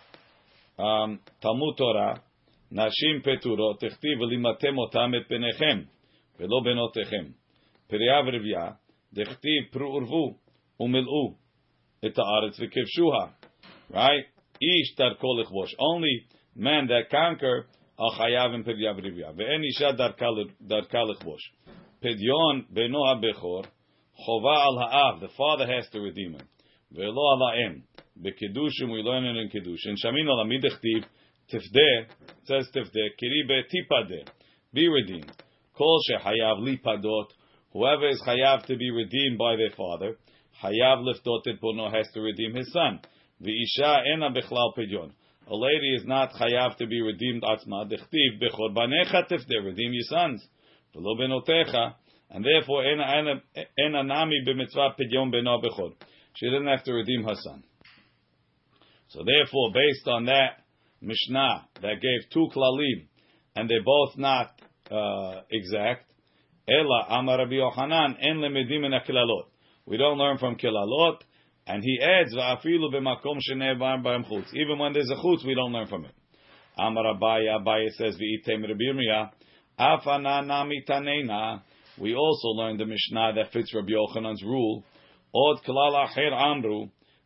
Um, 0.79 1.21
Talmud 1.41 1.77
Torah, 1.77 2.21
Nashim 2.73 3.23
peturot, 3.25 3.79
תכתיב 3.81 4.21
ולימדתם 4.21 4.79
אותם 4.79 5.11
את 5.17 5.29
בניכם, 5.31 5.83
ולא 6.39 6.61
בנותיכם. 6.65 7.33
פריה 7.87 8.21
ורבייה, 8.27 8.71
דכתיב 9.13 9.65
פרו 9.71 9.95
ורבו 9.95 10.37
ומילאו 10.81 11.35
את 12.07 12.19
הארץ 12.19 12.61
וכבשוה. 12.61 13.27
Right? 13.91 14.35
איש 14.63 14.97
דרכו 14.97 15.41
לכבוש. 15.41 15.75
Only 15.75 16.27
men 16.57 16.87
that 16.89 17.11
conquer 17.11 17.67
are 17.99 18.19
chayav 18.19 18.55
in 18.55 18.65
פריה 18.65 18.93
ורבייה. 18.97 19.31
ואין 19.37 19.63
אישה 19.63 19.93
דרכה 20.61 21.03
לכבוש. 21.05 21.53
פדיון 22.01 22.63
בנו 22.71 23.11
הבכור, 23.11 23.63
חובה 24.15 24.65
על 24.65 24.89
האב, 24.89 25.25
the 25.25 25.29
father 25.29 25.67
has 25.67 25.91
to 25.93 25.99
redeem 25.99 26.41
him. 26.41 26.45
ולא 26.93 27.23
על 27.33 27.43
האם. 27.49 27.79
בקידושם 28.17 28.91
we 28.91 29.03
learn 29.03 29.25
it 29.25 29.47
in 29.47 29.53
קידושין. 29.53 29.97
שמינו 29.97 30.43
למי 30.43 30.59
דכתיב, 30.59 31.05
תפדה, 31.47 32.15
says 32.45 32.71
תפדה, 32.71 33.05
קרי 33.19 33.43
בטיפדה, 33.49 34.33
be 34.77 34.81
redeemed. 34.81 35.43
כל 35.73 35.97
שחייב 36.07 36.59
ליפדות, 36.65 37.33
whoever 37.73 38.09
is 38.15 38.21
chayav 38.27 38.63
to 38.63 38.77
be 38.77 38.91
redeemed 38.91 39.39
by 39.39 39.57
their 39.57 39.75
father, 39.77 40.11
chayav 40.61 40.99
liftot 41.03 41.47
et 41.47 41.61
bono 41.61 41.91
has 41.91 42.07
to 42.15 42.21
redeem 42.21 42.55
his 42.55 42.73
son. 42.73 42.99
V'isha 43.43 44.03
ena 44.15 44.31
bechlal 44.31 44.73
pidyon. 44.77 45.11
A 45.52 45.56
lady 45.56 45.96
is 45.96 46.06
not 46.06 46.32
chayav 46.34 46.78
to 46.78 46.86
be 46.86 47.02
redeemed 47.02 47.42
atzma. 47.42 47.90
Dechtiv 47.92 48.40
bechor 48.40 48.76
banecha 48.76 49.28
tifde, 49.28 49.66
redeem 49.66 49.92
your 49.94 50.04
sons. 50.04 50.46
V'lo 50.96 51.20
benotecha, 51.20 51.96
and 52.30 52.46
therefore 52.46 52.86
ena 52.86 53.42
ena 53.78 54.04
nami 54.04 54.44
b'mitzvah 54.48 54.94
pidyon 54.96 55.34
beno 55.34 55.60
bechor. 55.64 55.94
She 56.36 56.46
didn't 56.46 56.68
have 56.68 56.84
to 56.84 56.94
redeem 56.94 57.24
her 57.24 57.34
son. 57.34 57.64
So 59.08 59.24
therefore, 59.26 59.72
based 59.74 60.08
on 60.08 60.26
that 60.26 60.66
Mishnah 61.02 61.68
that 61.82 61.96
gave 62.00 62.30
two 62.32 62.48
klalim, 62.56 63.08
and 63.56 63.68
they're 63.68 63.84
both 63.84 64.18
not 64.18 64.52
uh, 64.92 65.42
exact, 65.50 66.12
Ela 66.70 67.08
Amar 67.10 67.40
Rabbi 67.40 67.54
Yochanan 67.54 68.18
en 68.22 68.38
lemedim 68.38 68.86
en 68.86 68.92
akilalot. 68.92 69.46
We 69.88 69.98
don't 69.98 70.20
learn 70.20 70.38
from 70.38 70.58
kilalot, 70.58 71.22
and 71.70 71.84
he 71.84 72.00
adds. 72.02 72.34
Even 72.34 73.06
when 74.80 74.94
there's 74.94 75.12
a 75.12 75.16
chutz, 75.16 75.46
we 75.46 75.54
don't 75.54 75.72
learn 75.72 75.86
from 75.88 76.06
it. 76.06 76.12
Amar 76.80 77.14
Abaye, 77.14 77.46
Abaye 77.60 77.92
says. 77.92 78.18
We 82.00 82.16
also 82.16 82.48
learned 82.50 82.80
the 82.80 82.86
Mishnah 82.86 83.34
that 83.36 83.52
fits 83.54 83.76
Rabbi 83.76 83.92
Yochanan's 83.92 84.42
rule. 84.44 84.84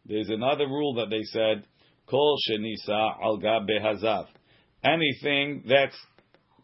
There's 0.05 0.29
another 0.29 0.67
rule 0.67 0.95
that 0.95 1.09
they 1.09 1.23
said, 1.23 1.65
kol 2.09 2.38
shenisa 2.50 3.13
al 3.23 3.38
gab 3.38 3.65
behazav. 3.65 4.27
Anything 4.83 5.63
that's 5.65 5.95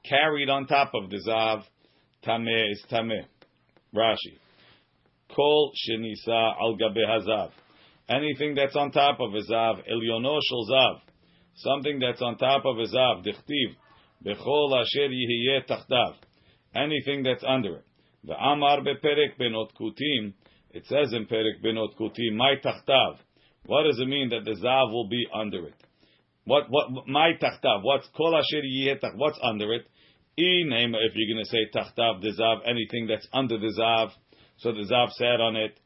carried 0.04 0.50
on 0.50 0.68
top 0.68 0.94
of 0.94 1.10
the 1.10 1.22
zav, 1.26 1.64
tameh 2.26 2.72
is 2.72 2.84
tameh. 2.92 3.26
Rashi. 3.96 4.38
Kol 5.34 5.72
shenisa 5.88 6.56
al 6.60 6.76
gabe 6.76 7.06
hazav. 7.08 7.52
Anything 8.10 8.56
that's 8.56 8.76
on 8.76 8.92
top 8.92 9.20
of 9.20 9.34
a 9.36 9.42
zav, 9.42 9.84
elyono 9.88 10.40
shel 10.42 10.66
zav. 10.70 11.02
Something 11.58 12.00
that's 12.00 12.22
on 12.22 12.38
top 12.38 12.66
of 12.66 12.78
a 12.80 12.88
zav, 12.88 13.24
dichtiv. 13.24 13.76
Bechol 14.26 14.82
asher 14.82 15.10
yihiyeh 15.10 15.68
tachtav. 15.70 16.16
Anything 16.74 17.22
that's 17.24 17.44
under 17.48 17.76
it. 17.76 17.86
The 18.24 18.34
amar 18.34 18.80
beperek 18.80 19.38
benot 19.40 19.70
kutim. 19.80 20.34
It 20.72 20.86
says 20.88 21.14
in 21.14 21.28
perek 21.28 21.64
benot 21.64 21.96
kutim, 22.00 22.36
my 22.36 22.56
tachtav. 22.64 23.18
What 23.66 23.84
does 23.84 24.00
it 24.00 24.08
mean 24.08 24.30
that 24.30 24.44
the 24.44 24.60
zav 24.60 24.92
will 24.92 25.08
be 25.08 25.28
under 25.34 25.68
it? 25.68 25.76
What 26.46 26.64
what 26.70 27.08
my 27.08 27.34
tachtav? 27.40 27.84
What's 27.84 28.08
kol 28.18 28.36
asher 28.36 28.64
yihiyeh 28.66 29.16
What's 29.18 29.40
under 29.44 29.72
it? 29.74 29.86
E 30.36 30.64
name 30.64 30.96
if 30.96 31.14
you're 31.14 31.36
going 31.36 31.46
to 31.46 31.50
say 31.50 31.70
tachtav 31.76 32.22
the 32.22 32.32
zav, 32.32 32.68
anything 32.68 33.06
that's 33.08 33.28
under 33.32 33.60
the 33.60 33.74
zav. 33.80 34.10
So 34.58 34.72
the 34.72 34.88
zav 34.92 35.12
sat 35.12 35.40
on 35.40 35.56
it. 35.56 35.80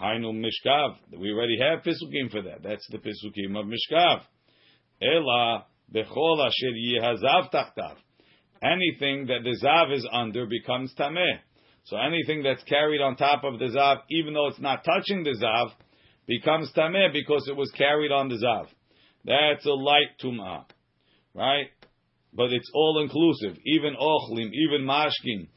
Hainu 0.00 0.32
mishkav. 0.32 0.96
We 1.18 1.32
already 1.32 1.58
have 1.58 1.84
pisukim 1.84 2.30
for 2.30 2.42
that. 2.42 2.62
That's 2.62 2.86
the 2.90 2.98
pisukim 2.98 3.58
of 3.58 3.66
mishkav. 3.66 4.22
Ela 5.02 5.66
bechol 5.92 6.46
asher 6.46 6.72
yihazav 6.72 7.52
tachtav. 7.52 7.96
Anything 8.62 9.26
that 9.26 9.40
the 9.42 9.56
zav 9.62 9.94
is 9.94 10.06
under 10.12 10.46
becomes 10.46 10.94
tameh. 10.98 11.38
So 11.84 11.96
anything 11.96 12.42
that's 12.42 12.62
carried 12.64 13.00
on 13.00 13.16
top 13.16 13.42
of 13.44 13.58
the 13.58 13.66
zav, 13.66 14.02
even 14.10 14.34
though 14.34 14.46
it's 14.48 14.60
not 14.60 14.84
touching 14.84 15.24
the 15.24 15.36
zav, 15.42 15.70
becomes 16.26 16.70
tameh 16.76 17.12
because 17.12 17.48
it 17.48 17.56
was 17.56 17.70
carried 17.72 18.12
on 18.12 18.28
the 18.28 18.36
zav. 18.36 18.66
That's 19.24 19.66
a 19.66 19.72
light 19.72 20.18
tumah, 20.22 20.64
right? 21.34 21.66
but 22.32 22.52
it's 22.52 22.70
all 22.74 23.00
inclusive. 23.02 23.60
Even 23.64 23.94
ochlim, 23.94 24.50
even 24.52 24.86
mashkin, 24.86 25.48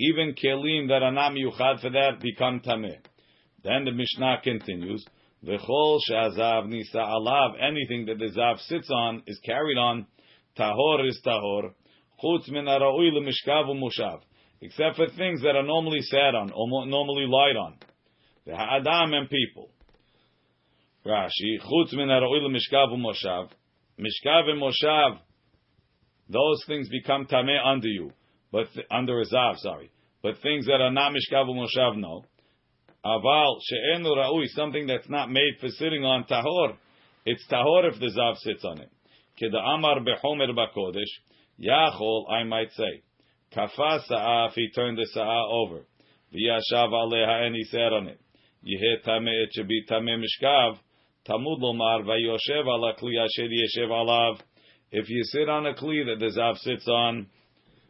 even 0.00 0.34
kelim 0.34 0.88
that 0.88 1.02
are 1.02 1.12
not 1.12 1.32
miyuchad 1.32 1.80
for 1.80 1.90
that 1.90 2.20
become 2.20 2.60
tameh. 2.60 2.98
Then 3.64 3.84
the 3.84 3.92
Mishnah 3.92 4.38
continues. 4.42 5.04
V'chol 5.44 5.98
she'azav 6.06 6.68
nisa 6.68 6.98
alav, 6.98 7.54
anything 7.60 8.06
that 8.06 8.18
the 8.18 8.30
zav 8.36 8.58
sits 8.60 8.90
on 8.90 9.22
is 9.26 9.38
carried 9.44 9.78
on. 9.78 10.06
Tahor 10.58 11.08
is 11.08 11.20
tahor. 11.24 11.72
Chutz 12.22 12.48
min 12.50 12.66
ara'ui 12.66 13.10
l'mishkav 13.12 13.68
u'mushav. 13.68 14.20
Except 14.60 14.96
for 14.96 15.08
things 15.16 15.42
that 15.42 15.56
are 15.56 15.64
normally 15.64 16.02
sat 16.02 16.34
on, 16.34 16.52
or 16.54 16.86
normally 16.86 17.26
lied 17.26 17.56
on. 17.56 17.76
The 18.46 18.56
ha'adam 18.56 19.12
and 19.14 19.28
people. 19.28 19.70
Rashi, 21.04 21.58
chutz 21.60 21.92
min 21.94 22.08
ara'ui 22.08 22.40
l'mishkav 22.42 22.92
u'mushav. 22.92 23.48
Mishkav 23.98 24.48
and 24.48 25.18
those 26.28 26.64
things 26.66 26.88
become 26.88 27.26
tameh 27.26 27.58
under 27.64 27.88
you, 27.88 28.12
but 28.50 28.72
th- 28.72 28.86
under 28.90 29.20
a 29.20 29.26
zav, 29.26 29.58
sorry. 29.58 29.90
But 30.22 30.38
things 30.42 30.66
that 30.66 30.80
are 30.80 30.90
not 30.90 31.12
mishkav 31.12 31.46
moshav, 31.46 31.96
no. 31.98 32.24
Aval 33.04 33.58
she'enu 33.62 34.10
ra'ui, 34.10 34.46
something 34.48 34.86
that's 34.86 35.08
not 35.08 35.30
made 35.30 35.54
for 35.60 35.68
sitting 35.68 36.04
on 36.04 36.24
tahor. 36.24 36.76
It's 37.26 37.44
tahor 37.50 37.92
if 37.92 37.98
the 37.98 38.12
zav 38.16 38.36
sits 38.38 38.64
on 38.64 38.80
it. 38.80 38.90
Keda 39.40 39.58
amar 39.74 40.00
behomer 40.00 40.50
bakodesh, 40.52 41.02
yachol, 41.60 42.30
I 42.30 42.44
might 42.44 42.70
say. 42.72 43.02
Kafa 43.56 44.04
sa'ah, 44.06 44.48
if 44.48 44.54
he 44.54 44.70
turned 44.70 44.98
the 44.98 45.06
sa'ah 45.12 45.48
over. 45.50 45.80
V'yashav 46.32 46.92
aleha, 46.92 47.46
and 47.46 47.56
he 47.56 47.64
sat 47.64 47.92
on 47.92 48.06
it. 48.06 48.20
Yeh 48.62 48.96
tameh, 49.04 49.44
it 49.44 49.50
should 49.52 49.68
be 49.68 49.84
tameh 49.90 50.22
mishkav. 50.22 50.78
Tamud 51.28 51.60
lomar, 51.60 52.04
vayoshev 52.04 52.66
ala 52.66 52.94
kli 52.94 53.18
asher 53.18 53.48
yeshev 53.48 53.88
alav. 53.88 54.38
If 54.92 55.08
you 55.08 55.24
sit 55.24 55.48
on 55.48 55.66
a 55.66 55.74
kli 55.74 56.04
that 56.06 56.20
the 56.20 56.38
zav 56.38 56.56
sits 56.58 56.86
on, 56.86 57.26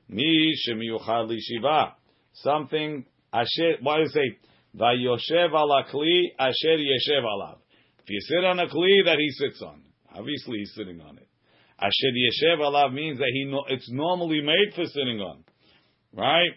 mi 0.09 0.55
shemiyuchad 0.67 1.31
shiva, 1.39 1.95
something 2.33 3.05
asher. 3.33 3.77
Why 3.83 3.97
do 3.97 4.03
you 4.03 4.09
say 4.09 4.39
vayoshev 4.77 5.53
ala 5.53 5.85
kli 5.93 6.33
asher 6.39 6.79
yeshev 6.79 7.25
alav? 7.25 7.59
If 8.05 8.11
you 8.11 8.21
sit 8.21 8.45
on 8.45 8.59
a 8.59 8.67
kli 8.67 9.05
that 9.07 9.19
he 9.19 9.31
sits 9.31 9.63
on, 9.63 9.83
obviously 10.15 10.59
he's 10.59 10.75
sitting 10.75 11.01
on 11.01 11.19
it. 11.19 11.29
Asher 11.79 12.13
yeshev 12.13 12.59
alav 12.59 12.93
means 12.93 13.19
that 13.19 13.31
he 13.33 13.53
it's 13.69 13.91
normally 13.91 14.41
made 14.41 14.75
for 14.75 14.85
sitting 14.87 15.21
on, 15.21 15.45
right? 16.13 16.53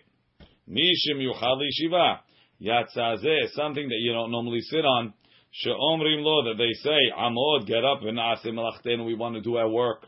Mi 0.67 0.91
shemiyuchad 1.07 1.62
shiva. 1.72 2.22
Yatzazeh, 2.62 3.50
something 3.51 3.89
that 3.89 4.00
you 4.00 4.13
don't 4.13 4.31
normally 4.31 4.62
sit 4.62 4.86
on. 4.86 5.13
She'omrim 5.51 6.24
lo, 6.24 6.43
that 6.45 6.57
they 6.57 6.74
say, 6.74 6.98
Amod, 7.17 7.65
get 7.67 7.84
up, 7.84 8.00
and 8.01 9.05
we 9.05 9.15
want 9.15 9.36
to 9.36 9.41
do 9.41 9.57
our 9.57 9.69
work. 9.69 10.05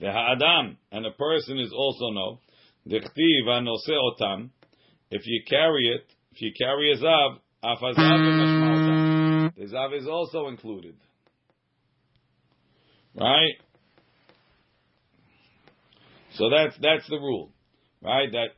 The 0.00 0.12
ha'adam, 0.12 0.76
and 0.92 1.06
a 1.06 1.10
person 1.12 1.58
is 1.58 1.72
also 1.74 2.10
no. 2.10 2.40
Dechtiv 2.88 3.48
anose 3.48 3.88
otam. 3.90 4.50
If 5.10 5.22
you 5.26 5.42
carry 5.48 5.88
it, 5.94 6.04
if 6.36 6.42
you 6.42 6.52
carry 6.52 6.92
a 6.92 6.96
zav, 6.96 7.38
afazav 7.64 9.52
The 9.56 9.64
zav 9.64 9.98
is 9.98 10.06
also 10.06 10.48
included. 10.48 10.94
Right? 13.18 13.54
So 16.34 16.50
that's 16.50 16.76
that's 16.82 17.08
the 17.08 17.16
rule, 17.16 17.52
right? 18.02 18.30
That 18.30 18.48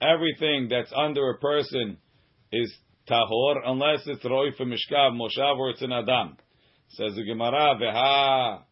everything 0.00 0.68
that's 0.70 0.90
under 0.96 1.28
a 1.28 1.38
person 1.38 1.98
is 2.50 2.74
tahor 3.06 3.56
unless 3.66 4.06
it's 4.06 4.24
roi 4.24 4.52
for 4.56 4.64
mishkav, 4.64 5.12
moshav, 5.12 5.58
or 5.58 5.70
it's 5.70 5.82
an 5.82 5.92
adam. 5.92 6.38
Says 6.88 7.14
the 7.14 7.24
Gemara, 7.24 7.76
veha 7.78 8.62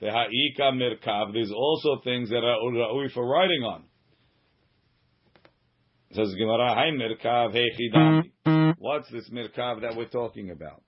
Ha'ika 0.00 0.70
mirkav. 0.72 1.32
There's 1.32 1.50
also 1.50 2.00
things 2.04 2.30
that 2.30 2.44
are 2.44 2.58
ra'ui 2.60 3.10
for 3.12 3.26
writing 3.26 3.64
on. 3.64 3.89
Says 6.12 6.34
Gemara, 6.36 6.74
Hai 6.74 6.90
mirkav 6.90 7.54
hechidami. 7.54 8.74
What's 8.78 9.08
this 9.12 9.30
mirkav 9.30 9.82
that 9.82 9.94
we're 9.96 10.08
talking 10.08 10.50
about? 10.50 10.82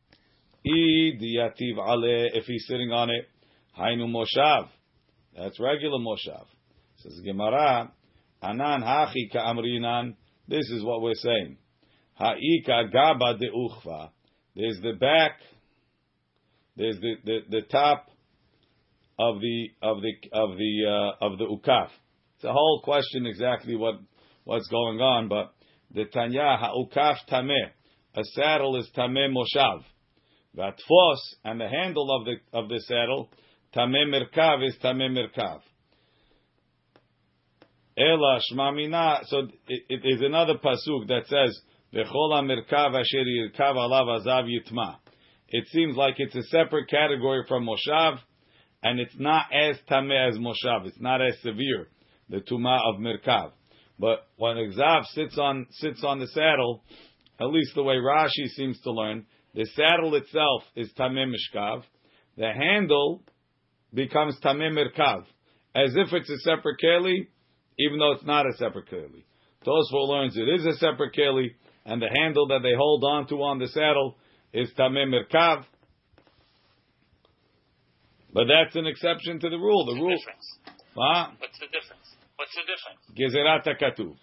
If 0.65 2.45
he's 2.47 2.67
sitting 2.67 2.91
on 2.91 3.11
it, 3.11 3.29
hainu 3.79 4.09
moshav. 4.09 4.69
That's 5.37 5.61
regular 5.61 5.99
moshav. 5.99 6.47
Says 6.99 7.21
Gemara, 7.25 7.93
Anan 8.43 8.83
hachi. 8.83 10.17
This 10.49 10.69
is 10.71 10.83
what 10.83 11.03
we're 11.03 11.15
saying. 11.15 11.57
Ha'ika 12.15 12.91
gaba 12.93 13.39
de. 13.39 13.49
There's 14.57 14.81
the 14.83 14.95
back. 14.99 15.39
There's 16.77 16.99
the, 16.99 17.15
the, 17.25 17.39
the 17.49 17.63
top 17.63 18.09
of 19.19 19.41
the 19.41 19.69
of 19.83 19.99
the 20.03 20.13
of 20.33 20.57
the 20.57 20.85
uh, 20.89 21.25
of 21.25 21.39
the 21.39 21.45
ukaf. 21.45 21.91
It's 22.37 22.45
a 22.45 22.53
whole 22.53 22.81
question 22.83 23.27
exactly 23.27 23.77
what 23.77 24.01
what's 24.45 24.69
going 24.69 25.01
on, 25.01 25.29
but 25.29 25.53
the 25.95 26.05
Tanya 26.07 26.57
ha'ukaf 26.59 27.17
tameh. 27.31 27.71
A 28.15 28.25
saddle 28.35 28.77
is 28.77 28.89
tameh 28.97 29.33
moshav. 29.33 29.83
Vatfos 30.57 31.19
and 31.45 31.61
the 31.61 31.69
handle 31.69 32.15
of 32.15 32.27
the 32.27 32.59
of 32.59 32.69
the 32.69 32.81
saddle 32.81 33.31
tameh 33.75 34.07
mirkav 34.07 34.67
is 34.67 34.77
tameh 34.83 35.11
mirkav. 35.11 35.61
Ela 37.97 38.41
shmamina. 38.51 39.25
So 39.27 39.49
it, 39.69 39.83
it 39.89 40.01
is 40.05 40.21
another 40.21 40.55
pasuk 40.55 41.09
that 41.09 41.27
says 41.27 41.59
v'chol 41.95 42.43
mirkav 42.45 42.99
asher 42.99 43.25
yirkav 43.25 43.77
alav 43.77 44.21
azav 44.21 44.47
yitma. 44.47 44.97
It 45.49 45.69
seems 45.69 45.97
like 45.97 46.15
it's 46.19 46.35
a 46.35 46.43
separate 46.45 46.89
category 46.89 47.45
from 47.47 47.67
moshav, 47.67 48.19
and 48.83 48.99
it's 48.99 49.19
not 49.19 49.47
as 49.53 49.77
tameh 49.91 50.29
as 50.29 50.37
moshav. 50.37 50.87
It's 50.87 51.01
not 51.01 51.23
as 51.23 51.39
severe 51.41 51.89
the 52.29 52.39
tuma 52.41 52.79
of 52.89 53.01
mirkav. 53.01 53.53
But 54.03 54.27
when 54.37 54.57
Exav 54.57 55.05
sits 55.15 55.39
on 55.39 55.69
sits 55.71 56.03
on 56.03 56.19
the 56.19 56.27
saddle, 56.27 56.83
at 57.41 57.47
least 57.47 57.71
the 57.77 57.85
way 57.85 57.95
Rashi 57.95 58.49
seems 58.57 58.81
to 58.81 58.91
learn, 58.91 59.27
the 59.55 59.65
saddle 59.77 60.17
itself 60.17 60.65
is 60.75 60.91
tamim 60.99 61.33
mishkav. 61.33 61.85
The 62.37 62.51
handle 62.53 63.23
becomes 63.95 64.37
tamim 64.45 64.77
mirkav, 64.77 65.21
as 65.77 65.95
if 65.95 66.13
it's 66.13 66.29
a 66.29 66.39
separate 66.39 66.81
keli, 66.85 67.29
even 67.79 68.01
though 68.01 68.11
it's 68.11 68.25
not 68.25 68.45
a 68.45 68.53
separate 68.55 68.91
keli. 68.91 69.23
Tosfot 69.65 70.09
learns 70.09 70.37
it 70.37 70.49
is 70.49 70.67
a 70.67 70.73
separate 70.79 71.15
keli, 71.15 71.51
and 71.87 72.03
the 72.03 72.11
handle 72.13 72.49
that 72.49 72.63
they 72.65 72.75
hold 72.77 73.05
on 73.05 73.29
to 73.29 73.37
on 73.37 73.61
the 73.61 73.69
saddle 73.69 74.17
is 74.53 74.69
tamim 74.77 75.15
mirkav. 75.15 75.65
But 78.33 78.47
that's 78.49 78.75
an 78.75 78.87
exception 78.87 79.39
to 79.39 79.49
the 79.49 79.59
rule. 79.59 79.87
The 79.87 79.93
What's 79.93 80.01
rule. 80.01 80.11
the 80.11 80.17
difference? 80.17 80.59
Huh? 80.97 81.27
What's 81.39 81.59
the 81.61 81.67
difference? 81.67 81.92
What's 82.43 82.59
the 82.59 82.67
difference? 82.67 82.99
Gezerat 83.15 83.63
HaKatuv. 83.63 84.19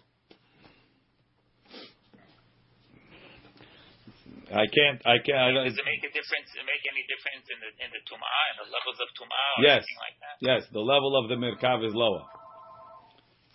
I 4.51 4.67
can't, 4.67 4.99
I 5.07 5.23
can't, 5.23 5.55
I 5.55 5.63
Does 5.63 5.79
it 5.79 5.87
make 5.87 6.03
a 6.03 6.11
difference? 6.11 6.51
Make 6.67 6.83
any 6.83 7.07
difference 7.07 7.47
in 7.47 7.59
the 7.63 7.69
in 7.79 7.89
the 7.95 8.01
tumah 8.11 8.43
and 8.51 8.55
the 8.59 8.67
levels 8.75 8.99
of 8.99 9.07
tumah 9.15 9.63
Yes. 9.63 9.85
like 10.03 10.19
that? 10.19 10.35
yes, 10.43 10.67
the 10.73 10.81
level 10.83 11.15
of 11.15 11.29
the 11.29 11.35
Mirkav 11.39 11.87
is 11.87 11.93
lower. 11.95 12.25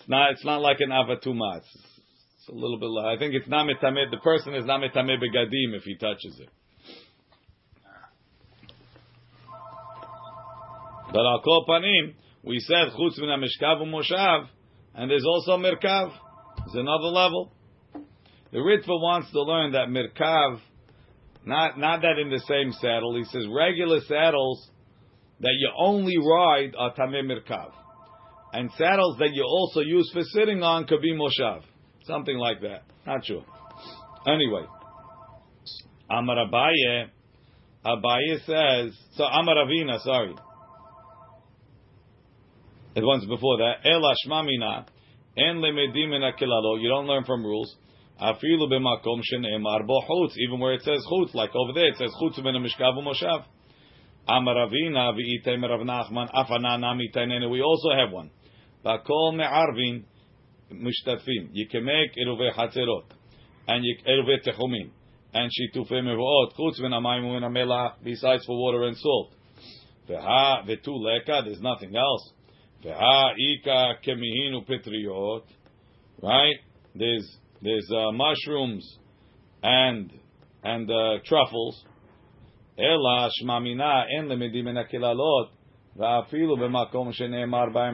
It's 0.00 0.08
not, 0.08 0.30
it's 0.30 0.44
not 0.46 0.62
like 0.62 0.80
an 0.80 0.88
Avatuma. 0.88 1.58
It's, 1.58 1.68
it's 2.38 2.48
a 2.48 2.54
little 2.54 2.78
bit 2.80 2.88
low. 2.88 3.04
I 3.04 3.18
think 3.18 3.34
it's 3.34 3.48
not 3.48 3.68
mitameh, 3.68 4.10
the 4.10 4.22
person 4.24 4.54
is 4.54 4.64
not 4.64 4.80
mitameh 4.80 5.20
begadim 5.20 5.76
if 5.76 5.82
he 5.82 5.96
touches 5.98 6.40
it. 6.40 6.48
But 11.12 11.20
al 11.20 11.42
kol 11.44 11.66
panim, 11.68 12.14
we 12.46 12.60
said 12.60 12.88
chutz 12.98 13.18
min 13.18 13.30
mishkav 13.30 13.82
u'moshav, 13.82 14.46
and 14.94 15.10
there's 15.10 15.24
also 15.24 15.56
Mirkav. 15.56 16.12
There's 16.58 16.74
another 16.74 17.08
level. 17.08 17.52
The 18.52 18.58
Ritva 18.58 18.88
wants 18.88 19.30
to 19.32 19.42
learn 19.42 19.72
that 19.72 19.88
Mirkav, 19.88 20.60
not, 21.44 21.78
not 21.78 22.02
that 22.02 22.18
in 22.20 22.30
the 22.30 22.40
same 22.40 22.72
saddle, 22.72 23.16
he 23.16 23.24
says 23.24 23.46
regular 23.52 24.00
saddles 24.02 24.70
that 25.40 25.54
you 25.58 25.70
only 25.76 26.16
ride 26.18 26.74
are 26.78 26.94
Tameh 26.94 27.24
Mirkav. 27.24 27.72
And 28.52 28.70
saddles 28.78 29.18
that 29.18 29.30
you 29.32 29.42
also 29.42 29.80
use 29.80 30.08
for 30.12 30.22
sitting 30.22 30.62
on 30.62 30.86
could 30.86 31.02
be 31.02 31.12
Moshav. 31.12 31.62
Something 32.04 32.36
like 32.36 32.60
that. 32.60 32.84
Not 33.04 33.24
sure. 33.24 33.44
Anyway. 34.26 34.64
Amar 36.08 36.36
Abaye, 36.36 37.06
Abaye 37.84 38.38
says, 38.46 38.96
so 39.14 39.24
Amar 39.24 39.56
Ravina, 39.56 39.98
sorry. 40.00 40.34
It 42.96 43.02
once 43.04 43.24
before 43.26 43.58
that. 43.58 43.84
Ela 43.84 44.14
Shmamina, 44.24 44.86
En 45.36 45.56
Lemedim 45.56 46.14
in 46.14 46.22
Akilalo. 46.22 46.80
You 46.80 46.88
don't 46.88 47.06
learn 47.06 47.24
from 47.24 47.44
rules. 47.44 47.74
Afilu 48.20 48.70
b'makom 48.70 49.20
shene'emar 49.22 49.84
bo 49.84 50.00
chutz. 50.08 50.34
Even 50.38 50.60
where 50.60 50.74
it 50.74 50.82
says 50.82 51.04
chutz, 51.10 51.34
like 51.34 51.50
over 51.56 51.72
there, 51.72 51.88
it 51.88 51.96
says 51.96 52.10
chutz 52.22 52.36
ben 52.42 52.54
mishkav 52.54 52.96
u'moshav. 52.96 53.44
Amar 54.28 54.54
Ravina 54.54 55.12
v'item 55.12 55.68
Rav 55.68 55.80
Nachman 55.80 56.32
afana 56.32 56.78
nami. 56.78 57.10
We 57.50 57.60
also 57.62 57.90
have 57.90 58.12
one. 58.12 58.30
Bakol 58.84 59.36
me'arvin 59.36 60.04
mushtatfim. 60.72 61.50
You 61.52 61.66
can 61.68 61.84
make 61.84 62.14
eruve 62.16 62.54
hatzerot 62.54 63.06
and 63.66 63.84
eruve 64.06 64.46
techumim 64.46 64.90
and 65.32 65.50
shitufe 65.50 65.90
mevoot 65.90 66.52
chutz 66.56 66.80
ben 66.80 66.92
amayim 66.92 67.24
u'men 67.24 67.42
amelach 67.42 67.94
besides 68.04 68.44
for 68.44 68.56
water 68.56 68.84
and 68.84 68.96
salt. 68.96 69.32
Veha 70.08 70.64
vetu 70.64 70.96
leka. 70.96 71.42
There's 71.44 71.60
nothing 71.60 71.96
else. 71.96 72.33
Kemihinu 72.84 74.66
petriot. 74.66 75.44
Right? 76.22 76.56
There's 76.94 77.36
there's 77.62 77.90
uh, 77.90 78.12
mushrooms 78.12 78.98
and 79.62 80.12
and 80.62 80.90
uh, 80.90 81.18
truffles. 81.24 81.84
Ela 82.78 83.30
shmamina 83.40 84.04
en 84.18 84.28
va'afilu 85.96 86.58
b'makom 86.58 87.12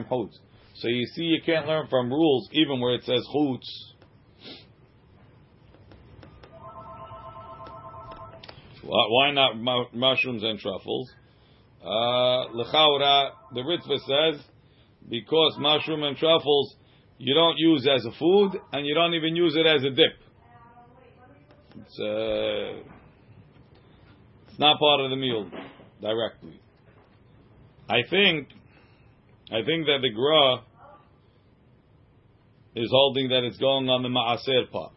chutz. 0.09 0.33
So 0.75 0.87
you 0.87 1.05
see, 1.05 1.23
you 1.23 1.41
can't 1.45 1.67
learn 1.67 1.87
from 1.87 2.09
rules 2.09 2.49
even 2.51 2.79
where 2.79 2.95
it 2.95 3.03
says 3.03 3.25
chutz. 3.33 3.91
Why 8.83 9.31
not 9.31 9.93
mushrooms 9.93 10.43
and 10.43 10.59
truffles? 10.59 11.09
Uh, 11.81 12.51
the 13.53 13.61
Ritva 13.61 13.97
says, 13.99 14.45
because 15.09 15.55
mushroom 15.59 16.03
and 16.03 16.17
truffles 16.17 16.75
you 17.17 17.35
don't 17.35 17.57
use 17.57 17.87
as 17.87 18.03
a 18.05 18.11
food 18.17 18.59
and 18.73 18.85
you 18.85 18.95
don't 18.95 19.13
even 19.13 19.35
use 19.35 19.55
it 19.55 19.67
as 19.67 19.83
a 19.83 19.91
dip. 19.91 20.13
It's, 21.79 21.99
uh, 21.99 22.81
it's 24.49 24.57
not 24.57 24.79
part 24.79 25.01
of 25.01 25.11
the 25.11 25.15
meal 25.15 25.49
directly. 26.01 26.59
I 27.87 27.99
think, 28.09 28.47
I 29.51 29.63
think 29.63 29.85
that 29.85 29.99
the 30.01 30.09
gra 30.09 30.63
is 32.75 32.89
holding 32.89 33.29
that 33.29 33.43
it's 33.43 33.57
going 33.57 33.87
on 33.89 34.01
the 34.01 34.09
maaser 34.09 34.71
part, 34.71 34.93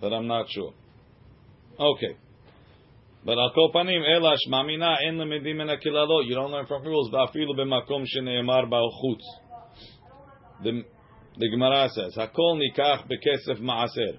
but 0.00 0.12
I'm 0.12 0.26
not 0.26 0.46
sure. 0.48 0.72
Okay. 1.78 2.16
But 3.24 3.38
al 3.38 3.52
kol 3.54 3.72
panim 3.72 4.02
ela 4.02 4.36
shmamina 4.46 4.96
en 5.06 5.18
lemedim 5.18 5.60
en 5.60 5.68
akilalot. 5.68 6.26
You 6.26 6.34
don't 6.34 6.50
learn 6.50 6.66
from 6.66 6.82
rules. 6.82 7.10
Va'afilu 7.12 7.56
b'makom 7.56 8.04
shene'emar 8.04 8.68
ba'al 8.68 8.90
chutz. 9.02 9.22
The 10.64 10.82
the 11.38 11.48
Gemara 11.48 11.88
says, 11.90 12.16
"Hakol 12.16 12.60
nikach 12.60 13.08
bekesef 13.08 13.60
maaser." 13.60 14.18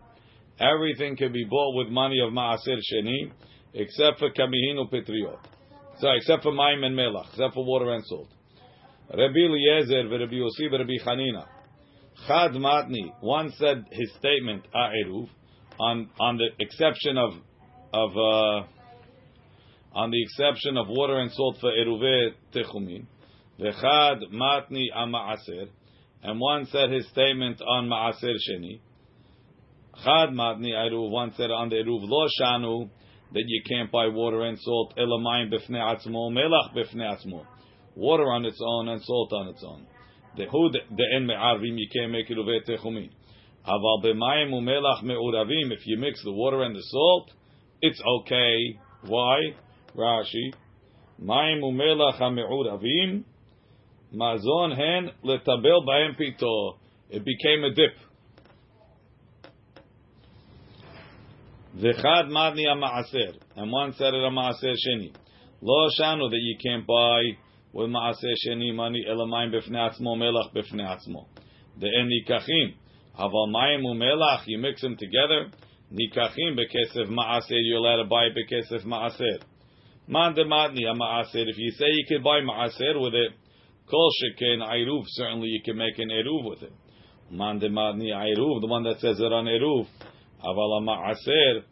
Everything 0.60 1.18
can 1.18 1.34
be 1.34 1.46
bought 1.50 1.76
with 1.76 1.90
money 1.90 2.20
of 2.20 2.32
maaser 2.32 2.80
sheni, 2.92 3.32
except 3.74 4.20
for 4.20 4.30
kamihinu 4.30 4.90
petriot. 4.90 5.40
So, 6.00 6.10
except 6.12 6.44
for 6.44 6.52
mayim 6.52 6.86
and 6.86 6.98
melach, 6.98 7.30
except 7.30 7.54
for 7.54 7.66
water 7.66 7.92
and 7.92 8.04
salt. 8.06 8.30
Rabbi 9.10 9.38
Eliezer, 9.38 10.08
Rabbi 10.08 10.34
Yossi, 10.34 10.72
Rabbi 10.72 10.98
Chanina. 11.06 11.46
Chad 12.28 12.52
matni. 12.52 13.12
One 13.20 13.52
said 13.58 13.86
his 13.92 14.14
statement 14.16 14.66
a'eruv 14.74 15.28
on 15.80 16.10
on 16.20 16.38
the 16.38 16.48
exception 16.60 17.18
of 17.18 17.34
of 17.94 18.18
uh, 18.18 18.68
on 19.94 20.12
the 20.12 20.22
exception 20.22 20.78
of 20.78 20.88
water 20.90 21.20
and 21.20 21.32
salt 21.32 21.58
for 21.62 21.72
eruve 21.72 22.32
techumin. 22.54 23.06
Vechad 23.60 24.24
matni 24.34 24.86
amaaser 24.96 25.70
and 26.24 26.40
one 26.40 26.66
said 26.68 26.90
his 26.90 27.08
statement 27.10 27.62
on 27.62 27.90
Ma'aser 27.90 28.36
Sheni. 28.50 28.80
Chad 30.04 30.30
Matni 30.30 30.72
Eruv, 30.72 31.12
one 31.12 31.34
said 31.36 31.52
on 31.52 31.70
the 31.70 31.76
Eruv 31.76 32.08
Lo 32.08 32.28
Shanu, 32.40 32.90
that 33.34 33.44
you 33.46 33.62
can't 33.70 33.92
buy 33.92 34.08
water 34.08 34.44
and 34.44 34.58
salt, 34.58 34.94
Elamayim 34.98 35.52
Bifne 35.54 35.78
Atzmo, 35.78 36.32
Melach 36.32 36.74
Bifne 36.74 37.02
Atzmo. 37.02 37.46
Water 37.96 38.24
on 38.24 38.46
its 38.46 38.60
own 38.66 38.88
and 38.88 39.02
salt 39.04 39.34
on 39.34 39.50
its 39.50 39.64
own. 39.68 39.86
Me'arvim, 40.38 41.78
you 41.78 41.88
can't 41.94 42.12
make 42.12 42.30
Eruvet 42.30 42.68
Techumin. 42.68 43.10
Aval 43.68 44.04
B'mayim 44.04 44.52
Umelach 44.52 45.04
Me'uravim, 45.04 45.72
if 45.74 45.86
you 45.86 45.98
mix 45.98 46.24
the 46.24 46.32
water 46.32 46.64
and 46.64 46.76
the 46.76 46.82
salt, 46.84 47.32
it's 47.82 48.02
okay. 48.02 48.80
Why? 49.06 49.40
Rashi. 49.96 50.54
Mayim 51.22 51.62
Umelach 51.62 52.20
HaMe'uravim, 52.20 53.24
Mazon 54.14 54.72
hen 54.76 55.12
letabel 55.24 55.86
ba'em 55.88 56.16
pito. 56.20 56.78
It 57.10 57.24
became 57.26 57.64
a 57.64 57.74
dip. 57.74 57.96
V'chad 61.78 62.30
madni 62.30 62.66
ma'aser, 62.66 63.36
and 63.56 63.72
one 63.72 63.94
said 63.94 64.14
it 64.14 64.24
a 64.24 64.30
ma'aser 64.30 64.74
sheni. 64.74 65.14
Lo 65.62 65.90
shanu 66.00 66.30
that 66.30 66.40
you 66.40 66.58
can't 66.64 66.86
buy 66.86 67.22
with 67.72 67.90
ma'aser 67.90 68.34
sheni 68.46 68.74
money 68.76 69.04
elamayim 69.10 69.52
b'fnei 69.52 69.90
atzmo 69.90 70.16
melach 70.16 70.54
b'fnei 70.54 70.86
atzmo. 70.86 71.26
the 71.80 71.88
nikachim. 71.88 72.76
Aval 73.18 73.50
mayim 73.50 73.84
umelach, 73.84 74.44
you 74.46 74.60
mix 74.60 74.82
them 74.82 74.96
together. 74.98 75.50
Nikachim 75.92 76.58
bekesef 76.58 77.10
maaser, 77.10 77.60
you're 77.62 77.78
allowed 77.78 78.04
to 78.04 78.10
buy 78.10 78.30
bekesef 78.30 78.86
maaser. 78.86 79.42
Man 80.08 80.36
dematni 80.36 80.84
maaser. 80.84 81.48
If 81.48 81.58
you 81.58 81.72
say 81.72 81.86
you 81.88 82.06
could 82.08 82.24
buy 82.24 82.42
maaser 82.42 83.02
with 83.02 83.14
it, 83.14 83.32
kol 83.90 84.10
sheken 84.22 84.60
iruv. 84.62 85.04
Certainly 85.08 85.48
you 85.48 85.62
can 85.64 85.78
make 85.78 85.98
an 85.98 86.10
eruv 86.10 86.50
with 86.50 86.64
it. 86.64 86.74
Man 87.32 87.60
dematni 87.60 88.10
iruv, 88.12 88.62
the 88.62 88.68
one 88.68 88.84
that 88.84 89.00
says 89.00 89.20
it 89.20 89.32
on 89.32 89.46
eruv. 89.46 89.88
Aval 90.44 90.82
maaser, 90.84 91.64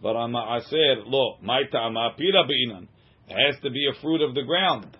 but 0.00 0.14
on 0.14 0.32
maaser 0.32 1.02
lo 1.06 1.38
maita 1.44 2.16
pira 2.16 2.44
beinan. 2.44 2.86
It 3.28 3.52
has 3.52 3.60
to 3.62 3.70
be 3.70 3.86
a 3.90 4.00
fruit 4.00 4.22
of 4.22 4.34
the 4.34 4.42
ground. 4.42 4.96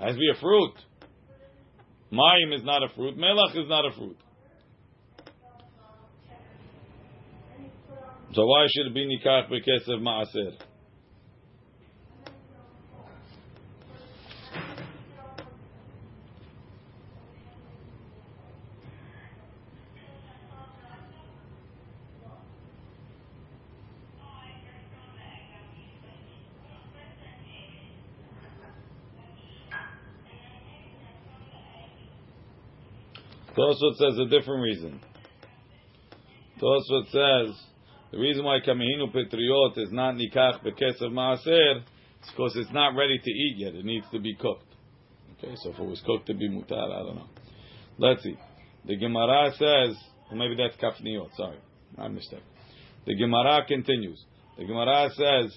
It 0.00 0.04
has 0.04 0.14
to 0.14 0.18
be 0.18 0.30
a 0.30 0.40
fruit. 0.40 0.74
Mayim 2.12 2.54
is 2.54 2.64
not 2.64 2.82
a 2.82 2.88
fruit. 2.94 3.16
Melach 3.16 3.56
is 3.56 3.68
not 3.68 3.86
a 3.86 3.92
fruit. 3.92 4.16
So 8.34 8.44
why 8.44 8.66
should 8.68 8.88
it 8.88 8.94
be 8.94 9.06
nikach 9.06 9.50
bekesef 9.50 10.00
maaser? 10.00 10.67
Tosfot 33.58 33.96
says 33.96 34.18
a 34.18 34.26
different 34.26 34.62
reason. 34.62 35.00
Tosfot 36.62 37.06
says 37.06 37.60
the 38.12 38.18
reason 38.18 38.44
why 38.44 38.58
kamehinu 38.64 39.12
petriot 39.12 39.72
is 39.78 39.90
not 39.90 40.14
nikach 40.14 40.62
bekesef 40.62 41.10
maaser 41.10 41.78
is 41.78 42.30
because 42.30 42.54
it's 42.54 42.72
not 42.72 42.94
ready 42.94 43.18
to 43.18 43.30
eat 43.30 43.54
yet. 43.56 43.74
It 43.74 43.84
needs 43.84 44.06
to 44.12 44.20
be 44.20 44.36
cooked. 44.36 44.64
Okay, 45.32 45.54
so 45.56 45.70
if 45.70 45.78
it 45.78 45.84
was 45.84 46.00
cooked 46.06 46.26
to 46.26 46.34
be 46.34 46.48
mutar, 46.48 46.92
I 46.92 47.02
don't 47.02 47.16
know. 47.16 47.28
Let's 47.98 48.22
see. 48.22 48.36
The 48.86 48.96
Gemara 48.96 49.50
says, 49.52 49.96
or 50.30 50.36
maybe 50.36 50.56
that's 50.56 50.76
kafniot. 50.76 51.34
Sorry, 51.36 51.58
my 51.96 52.06
mistake. 52.06 52.42
The 53.06 53.16
Gemara 53.16 53.64
continues. 53.66 54.24
The 54.56 54.66
Gemara 54.66 55.10
says, 55.10 55.56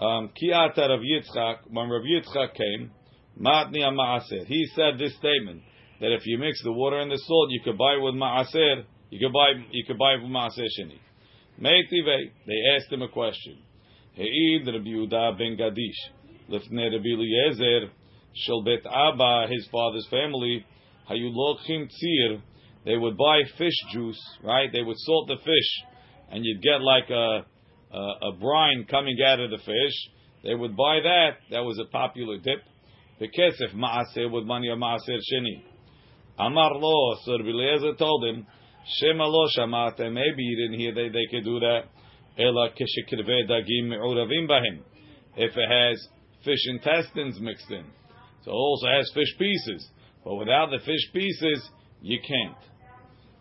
um, 0.00 0.30
Kiata 0.30 0.88
Rav 0.88 1.00
Yitzchak, 1.00 1.56
when 1.70 1.90
Rav 1.90 2.02
Yitzchak 2.02 2.54
came, 2.54 2.90
Matni 3.38 3.82
Ma'aser. 3.82 4.46
He 4.46 4.66
said 4.74 4.98
this 4.98 5.14
statement 5.16 5.62
that 6.04 6.12
if 6.12 6.26
you 6.26 6.36
mix 6.36 6.62
the 6.62 6.70
water 6.70 6.98
and 6.98 7.10
the 7.10 7.16
salt, 7.16 7.48
you 7.50 7.60
could 7.64 7.78
buy 7.78 7.96
with 7.96 8.14
Ma'aser. 8.14 8.84
You 9.08 9.18
could 9.18 9.32
buy 9.32 9.52
you 9.70 9.84
could 9.86 9.96
buy 9.96 10.16
with 10.16 10.30
Ma'aser 10.30 10.68
Sheni. 10.78 10.98
Meitive, 11.58 12.30
they 12.46 12.60
asked 12.76 12.92
him 12.92 13.00
a 13.00 13.08
question. 13.08 13.56
He'id 14.12 14.66
Rabbi 14.66 14.84
Yehuda 14.84 15.38
ben 15.38 15.56
Gadish, 15.56 15.96
Lifnei 16.50 16.92
Rabbi 16.92 17.08
Eliezer, 17.08 17.90
Shel 18.34 18.62
Bet 18.64 18.84
Abba, 18.84 19.46
his 19.50 19.66
father's 19.72 20.06
family, 20.10 20.66
Hayulochim 21.10 21.88
Tzir, 21.88 22.42
they 22.84 22.98
would 22.98 23.16
buy 23.16 23.40
fish 23.56 23.72
juice, 23.90 24.20
right? 24.42 24.68
They 24.70 24.82
would 24.82 24.98
salt 24.98 25.28
the 25.28 25.36
fish, 25.36 25.84
and 26.30 26.44
you'd 26.44 26.60
get 26.60 26.82
like 26.82 27.08
a, 27.08 27.46
a, 27.94 28.28
a 28.28 28.32
brine 28.38 28.86
coming 28.90 29.16
out 29.26 29.40
of 29.40 29.50
the 29.50 29.56
fish. 29.56 30.10
They 30.42 30.54
would 30.54 30.76
buy 30.76 31.00
that. 31.02 31.38
That 31.50 31.60
was 31.60 31.78
a 31.78 31.90
popular 31.90 32.36
dip. 32.36 32.60
Bekesef 33.22 33.74
Ma'aser 33.74 34.30
with 34.30 34.44
money 34.44 34.68
of 34.68 34.78
Ma'aser 34.78 35.18
Sheni. 35.32 35.73
Amar 36.38 36.72
lo, 36.74 37.16
Eliezer 37.26 37.94
told 37.96 38.24
him, 38.24 38.46
Shema 38.98 39.24
lo 39.24 39.46
shamate, 39.56 40.12
maybe 40.12 40.42
you 40.42 40.56
didn't 40.56 40.78
hear 40.78 40.94
they, 40.94 41.08
they 41.08 41.26
could 41.30 41.44
do 41.44 41.60
that. 41.60 41.84
Ela 42.36 42.70
kishikirve 42.70 43.48
dagim 43.48 43.88
me'uravim 43.88 44.48
bahim. 44.48 44.80
If 45.36 45.56
it 45.56 45.70
has 45.70 46.08
fish 46.44 46.66
intestines 46.66 47.40
mixed 47.40 47.70
in. 47.70 47.84
So 48.44 48.50
it 48.50 48.54
also 48.54 48.86
has 48.88 49.10
fish 49.14 49.34
pieces. 49.38 49.88
But 50.24 50.34
without 50.34 50.70
the 50.70 50.78
fish 50.84 51.12
pieces, 51.12 51.70
you 52.02 52.18
can't. 52.20 52.56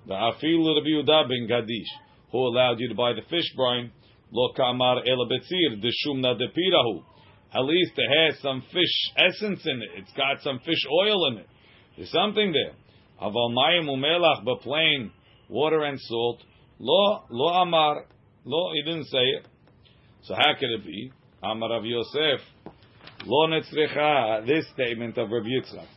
The 0.08 0.14
afilu 0.14 0.76
Rabbi 0.76 0.90
Yehuda 0.90 1.28
ben 1.28 1.48
Gadish, 1.50 1.90
who 2.32 2.38
allowed 2.40 2.80
you 2.80 2.90
to 2.90 2.96
buy 2.96 3.14
the 3.14 3.22
fish 3.30 3.52
brine, 3.56 3.92
lo 4.32 4.54
kamar 4.56 5.00
ela 5.08 5.28
betzir, 5.28 5.82
de 5.82 5.90
shumna 6.06 6.38
de 6.38 6.48
pirahu. 6.48 7.04
At 7.54 7.66
least 7.66 7.94
it 7.98 8.32
has 8.32 8.42
some 8.42 8.62
fish 8.72 9.12
essence 9.18 9.62
in 9.66 9.82
it. 9.82 9.90
It's 9.98 10.14
got 10.14 10.42
some 10.42 10.60
fish 10.60 10.86
oil 10.92 11.28
in 11.28 11.38
it. 11.40 11.48
There's 11.98 12.12
something 12.12 12.52
there. 12.52 12.74
Aval 13.24 13.54
mayim 13.54 13.88
umelach, 13.88 14.44
but 14.44 14.62
plain 14.62 15.12
water 15.50 15.84
and 15.84 16.00
salt. 16.00 16.44
Lo, 16.80 17.24
lo 17.30 17.48
amar. 17.62 18.06
Lo, 18.46 18.74
he 18.74 18.84
didn't 18.84 19.06
say 19.06 19.18
it. 19.18 19.48
So 20.24 20.36
how 20.36 20.54
could 20.60 20.70
it 20.70 20.86
be? 20.86 21.12
Amar 21.42 21.70
Rav 21.70 21.86
Yosef. 21.86 22.42
Lo 23.26 23.48
netzrecha. 23.48 24.46
This 24.46 24.66
statement 24.74 25.18
of 25.18 25.30
Rav 25.32 25.44
Yitzchak 25.44 25.88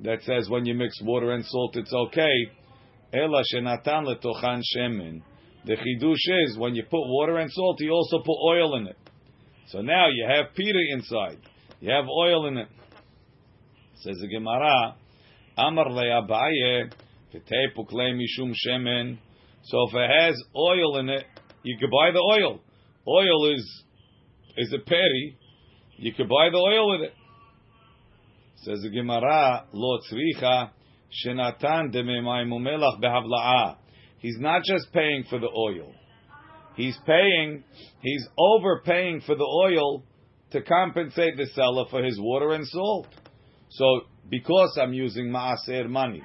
that 0.00 0.22
says 0.22 0.48
when 0.48 0.66
you 0.66 0.74
mix 0.74 1.00
water 1.02 1.32
and 1.32 1.44
salt, 1.44 1.76
it's 1.76 1.92
okay. 1.92 2.50
Ela 3.12 3.42
shenatan 3.52 4.06
letochan 4.06 4.60
shemen. 4.76 5.22
The 5.64 5.74
chidush 5.74 6.44
is 6.44 6.58
when 6.58 6.74
you 6.74 6.82
put 6.84 7.02
water 7.06 7.38
and 7.38 7.50
salt, 7.50 7.80
you 7.80 7.90
also 7.90 8.18
put 8.18 8.36
oil 8.46 8.76
in 8.76 8.86
it. 8.88 8.96
So 9.68 9.80
now 9.80 10.06
you 10.12 10.26
have 10.28 10.54
pita 10.54 10.78
inside. 10.92 11.38
You 11.80 11.90
have 11.90 12.04
oil 12.06 12.46
in 12.46 12.58
it. 12.58 12.68
Says 13.96 14.18
the 14.20 14.28
Gemara. 14.28 14.94
Amar 15.56 15.90
le'abaye 15.90 16.90
v'tei 17.34 17.66
puklei 17.76 18.14
mishum 18.14 18.52
shemen. 18.66 19.18
So 19.64 19.88
if 19.88 19.94
it 19.94 20.10
has 20.20 20.42
oil 20.54 20.98
in 20.98 21.08
it, 21.08 21.24
you 21.62 21.76
could 21.78 21.90
buy 21.90 22.10
the 22.12 22.20
oil. 22.20 22.60
Oil 23.08 23.54
is 23.54 23.84
is 24.56 24.72
a 24.72 24.78
peri. 24.78 25.38
You 25.98 26.12
could 26.12 26.28
buy 26.28 26.50
the 26.50 26.58
oil 26.58 26.90
with 26.90 27.08
it. 27.08 27.14
Says 28.62 28.80
the 28.82 28.90
Gemara, 28.90 29.64
lo 29.72 29.98
tzricha 30.10 30.70
shenatan 31.24 31.94
dememayim 31.94 32.50
umelach 32.50 33.00
behavla'a. 33.00 33.76
He's 34.18 34.38
not 34.38 34.62
just 34.64 34.92
paying 34.92 35.24
for 35.28 35.38
the 35.38 35.48
oil. 35.48 35.92
He's 36.74 36.98
paying, 37.06 37.64
he's 38.02 38.28
overpaying 38.38 39.22
for 39.22 39.34
the 39.34 39.44
oil 39.44 40.04
to 40.52 40.62
compensate 40.62 41.36
the 41.36 41.46
seller 41.54 41.84
for 41.90 42.02
his 42.02 42.18
water 42.20 42.52
and 42.52 42.66
salt. 42.66 43.08
So 43.70 44.00
because 44.30 44.78
I'm 44.80 44.92
using 44.92 45.26
maaser 45.26 45.88
money, 45.88 46.22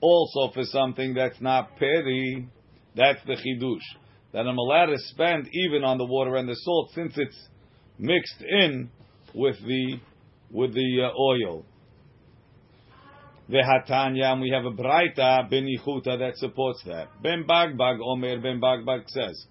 also 0.00 0.52
for 0.52 0.64
something 0.64 1.14
that's 1.14 1.40
not 1.40 1.76
peri, 1.78 2.48
that's 2.96 3.20
the 3.26 3.34
chidush 3.34 4.00
that 4.32 4.46
I'm 4.46 4.58
allowed 4.58 4.86
to 4.86 4.98
spend 4.98 5.48
even 5.52 5.84
on 5.84 5.98
the 5.98 6.04
water 6.04 6.36
and 6.36 6.48
the 6.48 6.54
salt 6.54 6.90
since 6.94 7.14
it's 7.16 7.48
mixed 7.98 8.42
in 8.42 8.90
with 9.34 9.56
the 9.64 10.00
with 10.50 10.74
the 10.74 11.02
uh, 11.02 11.20
oil. 11.20 11.64
Vehatanya, 13.48 14.32
and 14.32 14.40
we 14.40 14.50
have 14.50 14.64
a 14.64 14.70
braita 14.70 15.50
ben 15.50 15.66
Yehuta 15.66 16.18
that 16.18 16.36
supports 16.36 16.82
that. 16.86 17.08
Ben 17.22 17.44
Bagbag 17.48 17.98
Omer 18.00 18.40
Ben 18.40 18.60
Bagbag 18.60 19.08
says, 19.08 19.44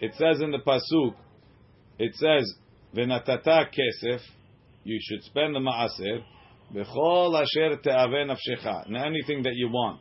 it 0.00 0.12
says 0.14 0.40
in 0.40 0.50
the 0.50 0.58
pasuk, 0.58 1.14
it 1.98 2.12
says 2.14 2.52
venatata 2.94 3.66
kesef, 3.68 4.20
you 4.82 4.98
should 5.00 5.22
spend 5.22 5.54
the 5.54 5.60
maaser 5.60 6.24
bechol 6.74 7.40
asher 7.40 7.76
te'ave 7.76 8.26
nafshecha, 8.26 8.86
anything 9.04 9.42
that 9.42 9.54
you 9.54 9.68
want. 9.68 10.00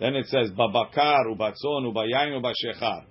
Then 0.00 0.16
it 0.16 0.26
says 0.26 0.50
babakar 0.50 1.26
ubatzon 1.30 1.92
ubayayin 1.92 2.40
ubashechar. 2.40 3.04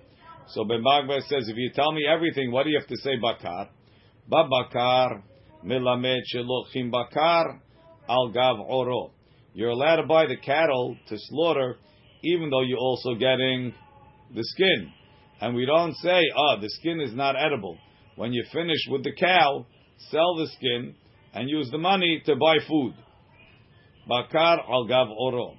So 0.48 0.64
Ben 0.64 0.82
says, 1.28 1.48
if 1.48 1.56
you 1.56 1.70
tell 1.74 1.92
me 1.92 2.04
everything, 2.06 2.50
what 2.50 2.64
do 2.64 2.70
you 2.70 2.78
have 2.78 2.88
to 2.88 2.96
say 2.96 3.12
bakar? 3.20 3.70
Babakar 4.30 5.22
melamed 5.64 6.20
shelochim 6.34 6.90
bakar 6.90 7.60
al 8.08 8.30
gav 8.30 8.58
oro. 8.58 9.12
You're 9.54 9.70
allowed 9.70 9.96
to 9.96 10.06
buy 10.06 10.26
the 10.26 10.36
cattle 10.36 10.96
to 11.08 11.16
slaughter, 11.16 11.76
even 12.22 12.50
though 12.50 12.62
you're 12.62 12.78
also 12.78 13.14
getting 13.14 13.74
the 14.34 14.42
skin. 14.42 14.92
And 15.40 15.54
we 15.54 15.66
don't 15.66 15.94
say, 15.96 16.22
oh, 16.36 16.56
the 16.60 16.68
skin 16.68 17.00
is 17.00 17.14
not 17.14 17.36
edible. 17.36 17.78
When 18.16 18.32
you 18.32 18.44
finish 18.52 18.78
with 18.88 19.04
the 19.04 19.12
cow, 19.12 19.66
sell 20.10 20.36
the 20.36 20.48
skin 20.56 20.94
and 21.34 21.48
use 21.48 21.68
the 21.70 21.78
money 21.78 22.22
to 22.26 22.36
buy 22.36 22.58
food. 22.68 22.94
Bakar 24.08 24.60
al 24.68 24.86
gav 24.86 25.08
oro. 25.10 25.56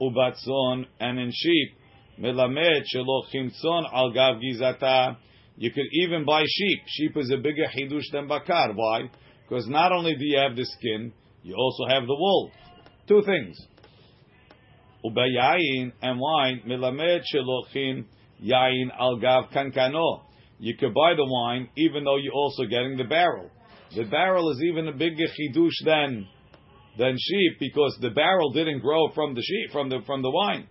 Ubatzon, 0.00 0.86
and 1.00 1.18
in 1.18 1.30
sheep, 1.32 1.76
melamed 2.20 2.84
shelo 2.94 3.22
chimtzon 3.32 3.92
al 3.92 4.12
gav 4.12 4.36
gizata. 4.36 5.16
You 5.56 5.72
could 5.72 5.86
even 6.04 6.24
buy 6.24 6.44
sheep. 6.46 6.82
Sheep 6.86 7.16
is 7.16 7.32
a 7.32 7.36
bigger 7.38 7.66
hidush 7.66 8.04
than 8.12 8.28
bakar. 8.28 8.72
Why? 8.74 9.10
Because 9.48 9.66
not 9.66 9.90
only 9.90 10.14
do 10.14 10.24
you 10.24 10.38
have 10.38 10.54
the 10.54 10.64
skin, 10.64 11.12
you 11.42 11.54
also 11.56 11.86
have 11.88 12.02
the 12.02 12.14
wool. 12.14 12.52
Two 13.08 13.22
things. 13.22 13.58
Ubayayin 15.04 15.92
and 16.02 16.20
wine, 16.20 16.62
melamed 16.66 17.22
shelochin 17.34 18.04
yain 18.42 18.90
al 18.98 19.16
gav 19.16 19.50
kankano. 19.50 20.22
You 20.60 20.76
could 20.76 20.94
buy 20.94 21.14
the 21.14 21.24
wine 21.24 21.68
even 21.76 22.04
though 22.04 22.16
you're 22.16 22.32
also 22.32 22.64
getting 22.64 22.96
the 22.96 23.04
barrel. 23.04 23.50
The 23.94 24.04
barrel 24.04 24.50
is 24.50 24.62
even 24.62 24.88
a 24.88 24.92
bigger 24.92 25.26
chidush 25.26 25.84
than 25.84 26.26
than 26.98 27.16
sheep 27.18 27.58
because 27.60 27.96
the 28.00 28.10
barrel 28.10 28.50
didn't 28.52 28.80
grow 28.80 29.08
from 29.14 29.34
the 29.34 29.42
sheep 29.42 29.72
from 29.72 29.88
the 29.88 30.00
from 30.06 30.22
the 30.22 30.30
wine. 30.30 30.66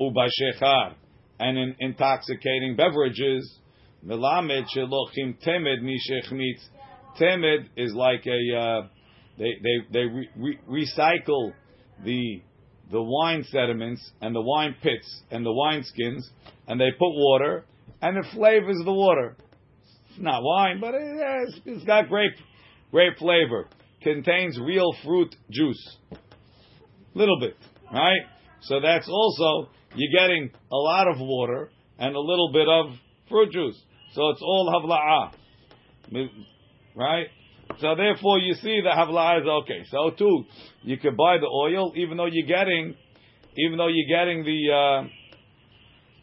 Ubashechar 0.00 0.94
and 1.40 1.58
in 1.58 1.76
intoxicating 1.80 2.76
beverages, 2.76 3.58
melamed 4.04 4.66
shelochim 4.74 5.36
temed 5.44 5.82
mishechmitz. 5.82 6.64
Temed 7.20 7.68
is 7.76 7.92
like 7.94 8.24
a 8.26 8.56
uh, 8.56 8.88
they 9.38 9.52
they 9.62 9.92
they 9.92 10.04
re- 10.04 10.30
re- 10.36 10.58
recycle 10.68 11.52
the 12.04 12.42
the 12.90 13.02
wine 13.02 13.44
sediments 13.50 14.10
and 14.22 14.34
the 14.34 14.40
wine 14.40 14.74
pits 14.82 15.22
and 15.30 15.44
the 15.44 15.52
wine 15.52 15.84
skins, 15.84 16.30
and 16.66 16.80
they 16.80 16.90
put 16.92 17.10
water 17.10 17.64
and 18.00 18.16
it 18.16 18.24
flavors 18.32 18.80
the 18.84 18.92
water. 18.92 19.36
Not 20.20 20.42
wine, 20.42 20.80
but 20.80 20.94
it 20.94 21.18
has, 21.18 21.60
it's 21.64 21.84
got 21.84 22.08
grape 22.08 22.32
grape 22.90 23.18
flavor. 23.18 23.68
Contains 24.02 24.58
real 24.60 24.94
fruit 25.04 25.34
juice, 25.50 25.96
little 27.14 27.38
bit, 27.40 27.56
right? 27.92 28.20
So 28.62 28.80
that's 28.80 29.08
also 29.08 29.70
you're 29.94 30.20
getting 30.20 30.50
a 30.72 30.76
lot 30.76 31.08
of 31.08 31.16
water 31.18 31.70
and 31.98 32.14
a 32.14 32.20
little 32.20 32.50
bit 32.52 32.68
of 32.68 32.86
fruit 33.28 33.52
juice. 33.52 33.80
So 34.14 34.30
it's 34.30 34.40
all 34.42 34.72
havla'ah, 34.72 36.28
right? 36.96 37.26
So 37.80 37.94
therefore, 37.94 38.38
you 38.38 38.54
see 38.54 38.80
the 38.82 38.90
havla 38.90 39.40
is 39.40 39.46
okay. 39.46 39.84
So 39.90 40.10
too, 40.16 40.44
you 40.82 40.96
could 40.96 41.16
buy 41.16 41.36
the 41.38 41.46
oil, 41.46 41.92
even 41.96 42.16
though 42.16 42.26
you're 42.26 42.46
getting, 42.46 42.94
even 43.56 43.78
though 43.78 43.88
you're 43.88 44.08
getting 44.08 44.42
the, 44.42 44.72
uh, 44.72 45.08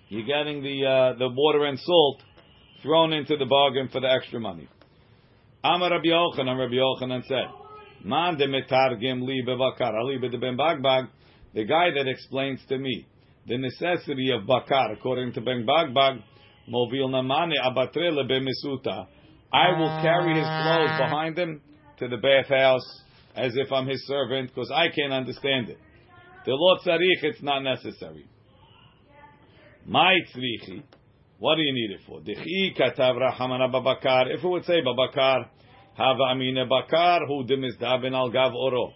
you're 0.10 0.26
getting 0.26 0.64
the 0.64 0.86
uh, 0.86 1.18
the 1.18 1.30
water 1.30 1.66
and 1.66 1.80
salt 1.80 2.22
thrown 2.86 3.12
into 3.14 3.36
the 3.36 3.46
bargain 3.46 3.90
for 3.92 4.00
the 4.00 4.08
extra 4.08 4.40
money. 4.40 4.70
Amar 5.64 5.92
Rabbi 5.92 6.06
Yochanan, 6.06 6.58
Rabbi 6.58 6.76
Yochanan 6.76 7.26
said, 7.28 7.50
"Man 8.04 8.38
de 8.38 8.48
metargim 8.48 9.26
li 9.26 9.44
bebakar 9.46 9.94
ali 9.94 10.18
ben 10.18 10.56
bagbag." 10.56 11.10
The 11.56 11.64
guy 11.64 11.92
that 11.96 12.08
explains 12.08 12.64
to 12.68 12.78
me 12.78 13.08
the 13.48 13.58
necessity 13.58 14.32
of 14.32 14.46
bakar, 14.46 14.92
according 14.92 15.34
to 15.34 15.42
Ben 15.42 15.66
Bagbag, 15.66 16.22
movil 16.70 17.10
namane 17.10 17.54
abatre 17.64 18.12
lebemisuta. 18.12 19.08
I 19.54 19.80
will 19.80 20.02
carry 20.02 20.36
his 20.36 20.44
clothes 20.44 20.90
ah. 20.92 20.98
behind 21.00 21.38
him 21.38 21.62
to 22.00 22.08
the 22.08 22.18
bathhouse 22.18 23.04
as 23.36 23.54
if 23.56 23.72
I'm 23.72 23.88
his 23.88 24.06
servant 24.08 24.50
because 24.54 24.72
I 24.72 24.88
can't 24.94 25.14
understand 25.14 25.70
it. 25.70 25.78
The 26.46 26.52
Lord 26.54 26.82
tzarich, 26.82 27.24
it's 27.24 27.42
not 27.42 27.62
necessary. 27.62 28.28
My 29.86 30.16
tzrichi, 30.34 30.84
what 31.40 31.56
do 31.56 31.62
you 31.62 31.74
need 31.74 31.92
it 31.92 32.02
for? 32.08 32.22
Dichi 32.22 32.78
katav 32.80 33.16
rahamana 33.18 33.72
babakar. 33.72 34.34
If 34.34 34.44
it 34.44 34.48
would 34.48 34.66
say 34.66 34.82
babakar, 34.82 35.48
have 35.98 36.18
amine 36.32 36.68
bakar 36.70 37.26
who 37.28 37.46
demizdaben 37.46 38.14
al 38.14 38.32
gav 38.32 38.54
oro. 38.54 38.94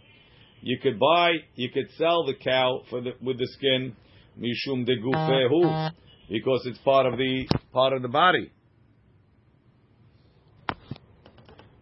You 0.62 0.78
could 0.82 1.00
buy, 1.00 1.32
you 1.56 1.70
could 1.70 1.90
sell 1.98 2.26
the 2.26 2.34
cow 2.34 2.82
for 2.90 3.02
the, 3.02 3.12
with 3.22 3.38
the 3.38 3.48
skin, 3.48 3.96
mishum 4.38 4.86
de 4.86 4.98
gufehu, 5.02 5.66
uh, 5.66 5.70
uh. 5.70 5.90
because 6.30 6.64
it's 6.66 6.80
part 6.80 7.06
of 7.06 7.18
the 7.18 7.48
part 7.72 7.94
of 7.94 8.02
the 8.02 8.10
body. 8.10 8.52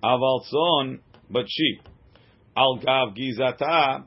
Aval 0.03 0.41
son, 0.45 0.99
but 1.29 1.45
sheep. 1.47 1.81
Al 2.55 2.77
gav 2.77 3.15
gizata, 3.15 4.05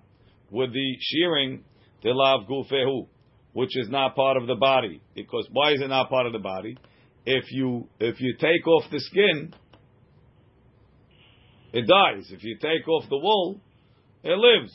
with 0.51 0.73
the 0.73 0.97
shearing, 1.01 1.65
tilav 2.05 2.49
gufehu, 2.49 3.09
which 3.53 3.77
is 3.77 3.89
not 3.89 4.15
part 4.15 4.37
of 4.37 4.47
the 4.47 4.55
body. 4.55 5.01
Because 5.15 5.49
why 5.53 5.73
is 5.73 5.81
it 5.81 5.89
not 5.89 6.09
part 6.09 6.27
of 6.27 6.33
the 6.33 6.39
body? 6.39 6.77
If 7.27 7.45
you 7.51 7.89
if 7.99 8.21
you 8.21 8.35
take 8.39 8.67
off 8.67 8.85
the 8.91 9.01
skin, 9.01 9.55
it 11.73 11.87
dies. 11.87 12.31
If 12.31 12.43
you 12.43 12.57
take 12.61 12.89
off 12.89 13.05
the 13.09 13.19
wool, 13.19 13.61
it 14.23 14.37
lives. 14.37 14.75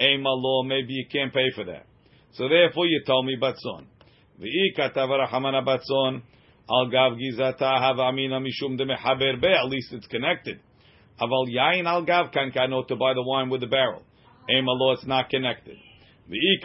Ema 0.00 0.28
law, 0.28 0.62
maybe 0.62 0.92
you 0.92 1.06
can't 1.10 1.32
pay 1.32 1.50
for 1.54 1.64
that. 1.64 1.86
So 2.32 2.48
therefore, 2.48 2.86
you 2.86 3.02
tell 3.04 3.22
me 3.22 3.36
batzon. 3.40 3.86
Batzon. 4.40 6.22
Al 6.70 6.90
gav 6.90 7.12
gizata 7.16 7.80
have 7.80 7.98
amina 7.98 8.40
mishum 8.40 8.76
de 8.76 8.84
mehaber 8.84 9.40
be. 9.40 9.48
At 9.48 9.68
least 9.68 9.92
it's 9.92 10.06
connected. 10.06 10.60
Aval 11.20 11.48
yain 11.48 11.86
al 11.86 12.04
gav 12.04 12.30
kankano 12.30 12.86
to 12.86 12.94
buy 12.94 13.14
the 13.14 13.22
wine 13.22 13.48
with 13.48 13.62
the 13.62 13.66
barrel. 13.66 14.02
Ema 14.50 14.70
lo, 14.70 14.92
it's 14.92 15.06
not 15.06 15.28
connected. 15.30 15.76
It 16.30 16.60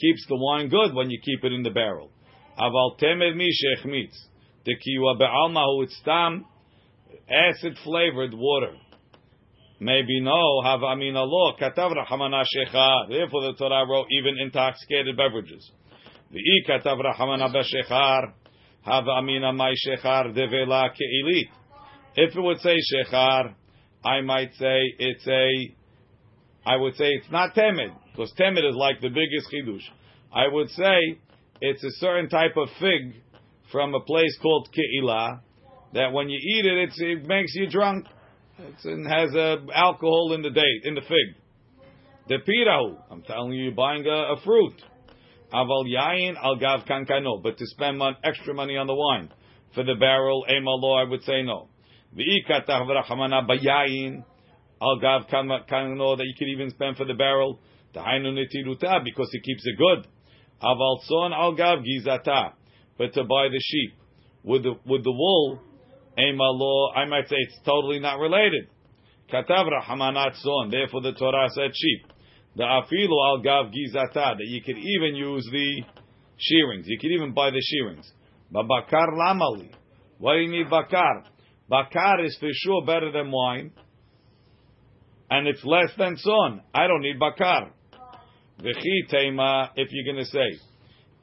keeps 0.00 0.26
the 0.28 0.36
wine 0.36 0.68
good 0.68 0.94
when 0.94 1.10
you 1.10 1.20
keep 1.24 1.44
it 1.44 1.52
in 1.52 1.62
the 1.62 1.70
barrel. 1.70 2.10
Aval 2.58 2.98
temed 2.98 3.36
mi 3.36 3.48
shechmitz. 3.50 4.16
The 4.64 4.74
kiwa 4.74 5.16
be'alma 5.18 5.64
hu 5.64 5.82
it's 5.82 6.00
tam 6.04 6.46
acid 7.28 7.78
flavored 7.84 8.34
water. 8.34 8.72
Maybe 9.78 10.20
no, 10.20 10.62
have 10.64 10.82
amina 10.82 11.22
lo 11.22 11.52
katav 11.60 11.94
rahamana 11.94 12.42
shecha. 12.44 13.08
Therefore, 13.08 13.42
the 13.42 13.52
Torah 13.58 13.86
wrote 13.88 14.06
even 14.10 14.38
intoxicated 14.40 15.16
beverages. 15.16 15.70
The 16.32 16.40
i 16.40 16.62
katav 16.68 16.98
rahamana 16.98 17.54
b'shechar 17.54 18.32
have 18.82 19.06
amina 19.06 19.52
my 19.52 19.74
shechar 19.86 20.34
devela 20.34 20.90
keilit. 20.90 21.50
If 22.16 22.34
it 22.34 22.40
would 22.40 22.58
say 22.60 22.76
shechar, 22.92 23.54
I 24.06 24.20
might 24.20 24.52
say 24.54 24.80
it's 24.98 25.26
a. 25.26 25.74
I 26.64 26.76
would 26.76 26.94
say 26.96 27.06
it's 27.06 27.30
not 27.30 27.54
temed 27.54 27.94
because 28.12 28.32
temed 28.38 28.68
is 28.68 28.76
like 28.76 29.00
the 29.00 29.08
biggest 29.08 29.50
chidush. 29.52 29.82
I 30.32 30.46
would 30.48 30.70
say 30.70 31.18
it's 31.60 31.82
a 31.82 31.90
certain 31.98 32.28
type 32.28 32.56
of 32.56 32.68
fig 32.78 33.22
from 33.72 33.94
a 33.94 34.00
place 34.00 34.36
called 34.40 34.68
Keilah 34.72 35.40
that 35.94 36.12
when 36.12 36.28
you 36.28 36.38
eat 36.38 36.66
it, 36.66 36.92
it 36.96 37.26
makes 37.26 37.54
you 37.54 37.68
drunk. 37.68 38.06
It 38.58 39.08
has 39.08 39.34
uh, 39.34 39.56
alcohol 39.74 40.32
in 40.34 40.42
the 40.42 40.50
date, 40.50 40.82
in 40.84 40.94
the 40.94 41.02
fig. 41.02 41.42
The 42.28 42.36
pirahu, 42.36 42.98
I'm 43.10 43.22
telling 43.22 43.52
you, 43.52 43.64
you're 43.64 43.74
buying 43.74 44.06
a, 44.06 44.34
a 44.34 44.36
fruit. 44.44 44.74
Aval 45.52 45.84
yain 45.86 46.34
al 46.42 46.56
gav 46.56 46.80
kankano, 46.86 47.42
but 47.42 47.56
to 47.58 47.66
spend 47.66 47.98
mon- 47.98 48.16
extra 48.24 48.52
money 48.54 48.76
on 48.76 48.86
the 48.86 48.94
wine 48.94 49.30
for 49.74 49.84
the 49.84 49.94
barrel, 49.94 50.44
emalo, 50.50 51.00
I 51.00 51.08
would 51.08 51.22
say 51.22 51.42
no. 51.42 51.68
V'ikatah 52.16 52.86
v'rachamana 52.86 53.46
bayayin 53.46 54.24
al 54.80 54.98
gav 55.00 55.26
kankano 55.28 56.16
that 56.16 56.24
you 56.24 56.34
could 56.38 56.48
even 56.48 56.70
spend 56.70 56.96
for 56.96 57.04
the 57.04 57.14
barrel. 57.14 57.60
Tahainu 57.94 58.32
netiruta 58.32 59.04
because 59.04 59.28
it 59.32 59.42
keeps 59.42 59.62
it 59.64 59.76
good. 59.76 60.06
Aval 60.62 60.98
son 61.02 61.32
al 61.32 61.54
gav 61.54 61.78
gizata, 61.80 62.52
but 62.96 63.12
to 63.12 63.24
buy 63.24 63.48
the 63.48 63.60
sheep 63.60 63.92
with 64.42 64.62
the 64.62 64.74
with 64.86 65.04
the 65.04 65.12
wool 65.12 65.60
law, 66.18 66.92
I 66.94 67.04
might 67.04 67.28
say 67.28 67.36
it's 67.38 67.58
totally 67.64 67.98
not 67.98 68.18
related. 68.18 68.68
Katav 69.30 69.66
rahamanat 69.68 70.36
son. 70.36 70.70
Therefore, 70.70 71.02
the 71.02 71.12
Torah 71.12 71.48
said 71.50 71.72
sheep. 71.74 72.12
The 72.56 72.62
afilu 72.62 73.28
al 73.28 73.42
gav 73.42 73.66
gizata 73.66 74.36
that 74.36 74.46
you 74.46 74.62
could 74.62 74.78
even 74.78 75.14
use 75.14 75.46
the 75.52 75.82
shearings. 76.38 76.86
You 76.88 76.98
could 76.98 77.10
even 77.10 77.34
buy 77.34 77.50
the 77.50 77.62
shearings. 77.62 78.10
But 78.50 78.66
bakar 78.68 79.08
lamali. 79.12 79.70
Why 80.18 80.36
do 80.36 80.40
you 80.40 80.50
need 80.50 80.70
bakar? 80.70 81.24
Bakar 81.68 82.24
is 82.24 82.36
for 82.38 82.48
sure 82.52 82.84
better 82.84 83.10
than 83.10 83.30
wine, 83.30 83.72
and 85.30 85.48
it's 85.48 85.64
less 85.64 85.90
than 85.98 86.16
son. 86.16 86.62
I 86.72 86.86
don't 86.86 87.02
need 87.02 87.18
bakar. 87.18 87.70
V'chi 88.60 89.12
teima. 89.12 89.70
If 89.76 89.88
you're 89.90 90.14
going 90.14 90.24
to 90.24 90.30
say. 90.30 90.60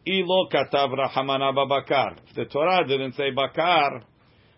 Ilo 0.06 0.50
katav 0.50 0.94
rahamana 0.94 1.54
babakar. 1.56 2.18
If 2.30 2.36
the 2.36 2.46
Torah 2.46 2.86
didn't 2.86 3.14
say 3.14 3.32
bakar, 3.32 4.04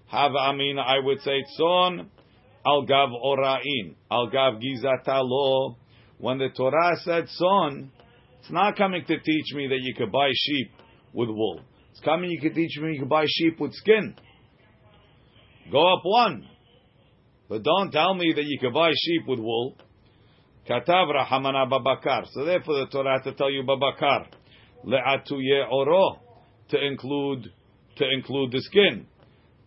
have 0.08 0.32
amina, 0.32 0.82
I 0.82 1.00
would 1.04 1.22
say 1.22 1.44
son 1.56 2.10
al 2.66 2.82
gav 2.86 3.10
orain, 3.10 3.96
al 4.10 4.28
gav 4.32 4.56
gizata 4.56 5.22
lo. 5.24 5.78
When 6.18 6.40
the 6.40 6.50
Torah 6.50 6.96
said 7.04 7.30
son, 7.30 7.92
it's 8.40 8.52
not 8.52 8.76
coming 8.76 9.04
to 9.06 9.20
teach 9.20 9.54
me 9.54 9.68
that 9.68 9.80
you 9.82 9.94
could 9.96 10.12
buy 10.12 10.30
sheep 10.34 10.72
with 11.14 11.30
wool. 11.30 11.62
It's 11.92 12.00
coming 12.00 12.32
you 12.32 12.42
could 12.42 12.56
teach 12.56 12.78
me 12.82 12.94
you 12.94 13.00
could 13.00 13.10
buy 13.10 13.26
sheep 13.28 13.60
with 13.60 13.74
skin. 13.74 14.16
Go 15.72 15.94
up 15.94 16.02
one. 16.04 16.48
But 17.50 17.64
don't 17.64 17.92
tell 17.92 18.14
me 18.14 18.34
that 18.36 18.44
you 18.44 18.60
can 18.60 18.74
buy 18.74 18.92
sheep 18.92 19.28
with 19.28 19.40
wool. 19.40 19.76
Katav 20.70 21.12
rahamana 21.14 21.70
babakar. 21.70 22.26
So 22.32 22.46
therefore 22.46 22.80
the 22.80 22.88
Torah 22.92 23.22
to 23.24 23.34
tell 23.34 23.52
you 23.52 23.64
babakar. 23.64 24.28
Le'atuye 24.86 25.72
oro. 25.72 26.20
To 26.70 26.84
include, 26.84 27.52
to 27.98 28.06
include 28.12 28.52
the 28.52 28.62
skin. 28.62 29.06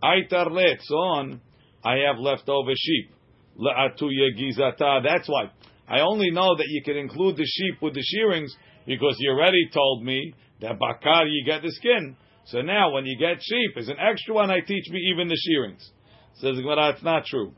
Aitar 0.02 0.48
on. 0.92 1.40
I 1.84 1.96
have 2.06 2.18
leftover 2.18 2.72
sheep. 2.76 3.12
Le'atuye 3.56 4.36
gizata. 4.36 5.02
That's 5.04 5.28
why. 5.28 5.50
I 5.88 6.00
only 6.00 6.30
know 6.30 6.56
that 6.56 6.66
you 6.68 6.82
can 6.84 6.96
include 6.96 7.36
the 7.36 7.46
sheep 7.46 7.80
with 7.80 7.94
the 7.94 8.02
shearings 8.02 8.54
because 8.86 9.16
you 9.18 9.30
already 9.30 9.68
told 9.72 10.04
me 10.04 10.34
that 10.60 10.78
bakar 10.78 11.26
you 11.26 11.44
get 11.44 11.62
the 11.62 11.70
skin. 11.70 12.16
So 12.50 12.62
now 12.62 12.92
when 12.92 13.04
you 13.04 13.18
get 13.18 13.42
sheep, 13.42 13.76
as 13.76 13.88
an 13.88 13.96
extra 13.98 14.34
one, 14.34 14.50
I 14.50 14.60
teach 14.60 14.88
me 14.90 15.00
even 15.12 15.28
the 15.28 15.36
shearings. 15.36 15.90
Says 16.36 16.56
Gemara, 16.56 16.90
it's 16.90 17.02
not 17.02 17.26
true. 17.26 17.52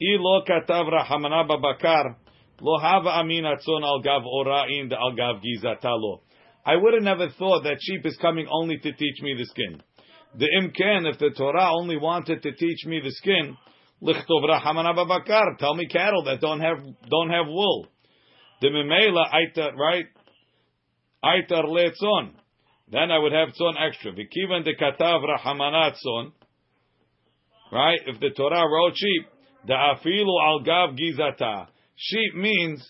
Ilo 0.00 0.44
katav 0.44 0.90
rahamana 0.90 1.48
babakar 1.48 2.16
lo 2.60 2.78
hava 2.78 3.10
amin 3.20 3.44
atzon 3.44 3.82
al 3.82 4.00
gav 4.02 4.22
orain 4.22 4.92
al 4.92 5.16
gav 5.16 5.40
gizata 5.42 5.90
lo. 5.98 6.22
I 6.66 6.76
would 6.76 6.94
have 6.94 7.02
never 7.02 7.30
thought 7.30 7.62
that 7.64 7.78
sheep 7.80 8.04
is 8.04 8.16
coming 8.20 8.46
only 8.50 8.78
to 8.78 8.92
teach 8.92 9.22
me 9.22 9.34
the 9.38 9.46
skin. 9.46 9.82
The 10.38 10.46
imken, 10.60 11.06
if 11.10 11.18
the 11.18 11.30
Torah 11.30 11.72
only 11.72 11.96
wanted 11.96 12.42
to 12.42 12.52
teach 12.52 12.84
me 12.86 13.00
the 13.02 13.10
skin, 13.10 13.56
Lichtov 14.02 14.44
Rahamana 14.48 14.94
Babakar. 14.94 15.58
Tell 15.58 15.74
me 15.74 15.86
cattle 15.86 16.24
that 16.24 16.40
don't 16.40 16.60
have 16.60 16.78
don't 17.08 17.30
have 17.30 17.46
wool. 17.46 17.86
The 18.60 18.68
Memela 18.68 19.24
Aitar 19.32 19.74
right? 19.74 20.06
Aitar 21.24 21.64
Letzon. 21.64 22.32
Then 22.90 23.10
I 23.10 23.18
would 23.18 23.32
have 23.32 23.48
tzon 23.50 23.74
extra. 23.78 24.12
Vikivan 24.12 24.64
de 24.64 24.74
Katav 24.74 25.22
Rahamana 25.24 25.92
tzon. 25.92 26.32
Right? 27.72 28.00
If 28.06 28.18
the 28.18 28.30
Torah 28.30 28.68
wrote 28.68 28.96
sheep, 28.96 29.26
the 29.66 29.74
afilu 29.74 30.34
al 30.42 30.60
gav 30.60 30.96
gizata. 30.96 31.68
Sheep 31.96 32.34
means 32.34 32.84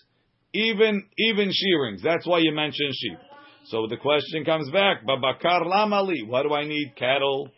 even 0.54 1.04
even 1.18 1.50
shearings. 1.52 2.02
That's 2.02 2.26
why 2.26 2.38
you 2.38 2.52
mention 2.52 2.88
sheep. 2.92 3.18
So 3.66 3.86
the 3.88 3.98
question 3.98 4.44
comes 4.44 4.70
back, 4.70 5.04
Babakar 5.06 5.66
lamali. 5.66 6.26
What 6.26 6.44
do 6.44 6.54
I 6.54 6.64
need? 6.64 6.94
Cattle. 6.96 7.50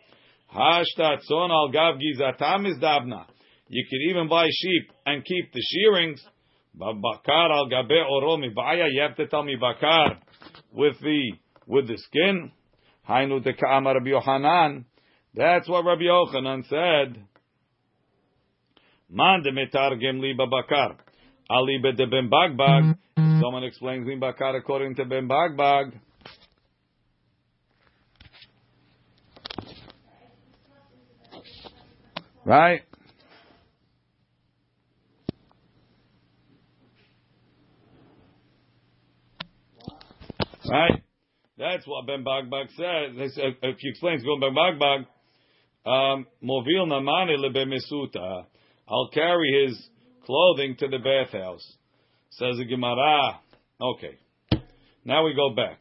Hashta 0.53 1.19
tzon 1.29 1.49
al 1.49 1.71
gav 1.71 1.95
gizatam 1.95 2.67
is 2.67 2.77
dabna. 2.79 3.25
You 3.69 3.85
could 3.89 4.11
even 4.11 4.27
buy 4.27 4.47
sheep 4.51 4.91
and 5.05 5.23
keep 5.23 5.53
the 5.53 5.61
shearings. 5.61 6.21
Babakar 6.77 7.51
al 7.51 7.69
gabe 7.69 8.03
oromi 8.11 8.53
baya. 8.53 8.87
You 8.91 9.01
have 9.01 9.15
to 9.15 9.27
tell 9.27 9.43
me 9.43 9.55
bakar 9.55 10.17
with 10.73 10.99
the 10.99 11.31
with 11.67 11.87
the 11.87 11.97
skin. 11.97 12.51
Hainu 13.09 13.43
de 13.43 13.53
ka'amar 13.53 13.95
Rabbi 13.95 14.09
Yohanan. 14.09 14.85
That's 15.33 15.67
what 15.67 15.85
Rabbi 15.85 16.03
Yochanan 16.03 16.63
said. 16.67 17.21
Man 19.09 19.43
de 19.43 19.51
metargem 19.51 20.21
li 20.21 20.33
babakar. 20.37 20.95
Ali 21.49 21.79
be 21.81 21.91
de 21.91 22.07
ben 22.07 22.29
bagbag. 22.29 22.97
Someone 23.41 23.63
explains 23.63 24.05
me 24.07 24.15
bakar 24.15 24.55
according 24.55 24.95
to 24.95 25.05
ben 25.05 25.27
bagbag. 25.27 25.99
Right? 32.45 32.81
Right? 40.69 41.03
That's 41.63 41.87
what 41.87 42.05
Ben 42.05 42.25
Bagbag 42.25 42.67
says. 42.75 43.31
If 43.61 43.77
you 43.81 43.91
explain 43.91 44.19
to 44.19 44.37
Ben 44.41 44.53
Bagbag, 44.53 45.05
um, 45.85 46.27
Movil 46.43 46.87
namane 46.87 47.37
lebe 47.39 48.35
I'll 48.89 49.09
carry 49.13 49.65
his 49.65 49.89
clothing 50.25 50.75
to 50.79 50.89
the 50.89 50.97
bathhouse. 50.97 51.65
Says 52.31 52.57
the 52.57 52.65
Gemara. 52.65 53.39
Okay. 53.79 54.17
Now 55.05 55.23
we 55.23 55.33
go 55.35 55.55
back. 55.55 55.79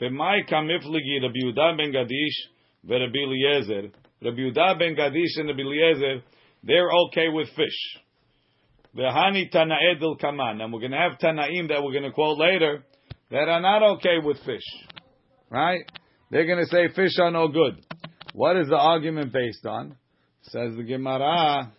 B'mai 0.00 0.48
kamifligi 0.50 1.22
Rabbi 1.22 1.40
Yehuda 1.44 1.76
ben 1.76 1.92
Gadish 1.92 2.88
ve'Rabbi 2.88 3.22
Eliezer. 3.22 3.88
Rabbi 4.22 4.38
Yehuda 4.38 4.78
ben 4.78 4.96
Gadish 4.96 5.36
and 5.36 5.48
Rabbi 5.48 5.60
Eliezer, 5.60 6.22
they're 6.64 6.90
okay 7.08 7.28
with 7.28 7.48
fish. 7.54 7.98
V'hani 8.96 9.52
tana'edel 9.52 10.18
kaman. 10.18 10.62
And 10.62 10.72
we're 10.72 10.80
going 10.80 10.92
to 10.92 10.98
have 10.98 11.18
tanaim 11.18 11.68
that 11.68 11.82
we're 11.82 11.92
going 11.92 12.04
to 12.04 12.12
quote 12.12 12.38
later 12.38 12.82
that 13.30 13.48
are 13.48 13.60
not 13.60 13.82
okay 13.96 14.18
with 14.22 14.38
fish. 14.44 14.85
Right? 15.50 15.80
They're 16.30 16.46
going 16.46 16.64
to 16.64 16.66
say 16.66 16.88
fish 16.94 17.18
are 17.20 17.30
no 17.30 17.48
good. 17.48 17.84
What 18.32 18.56
is 18.56 18.68
the 18.68 18.76
argument 18.76 19.32
based 19.32 19.64
on? 19.64 19.96
Says 20.42 20.76
the 20.76 20.82
Gemara. 20.82 21.72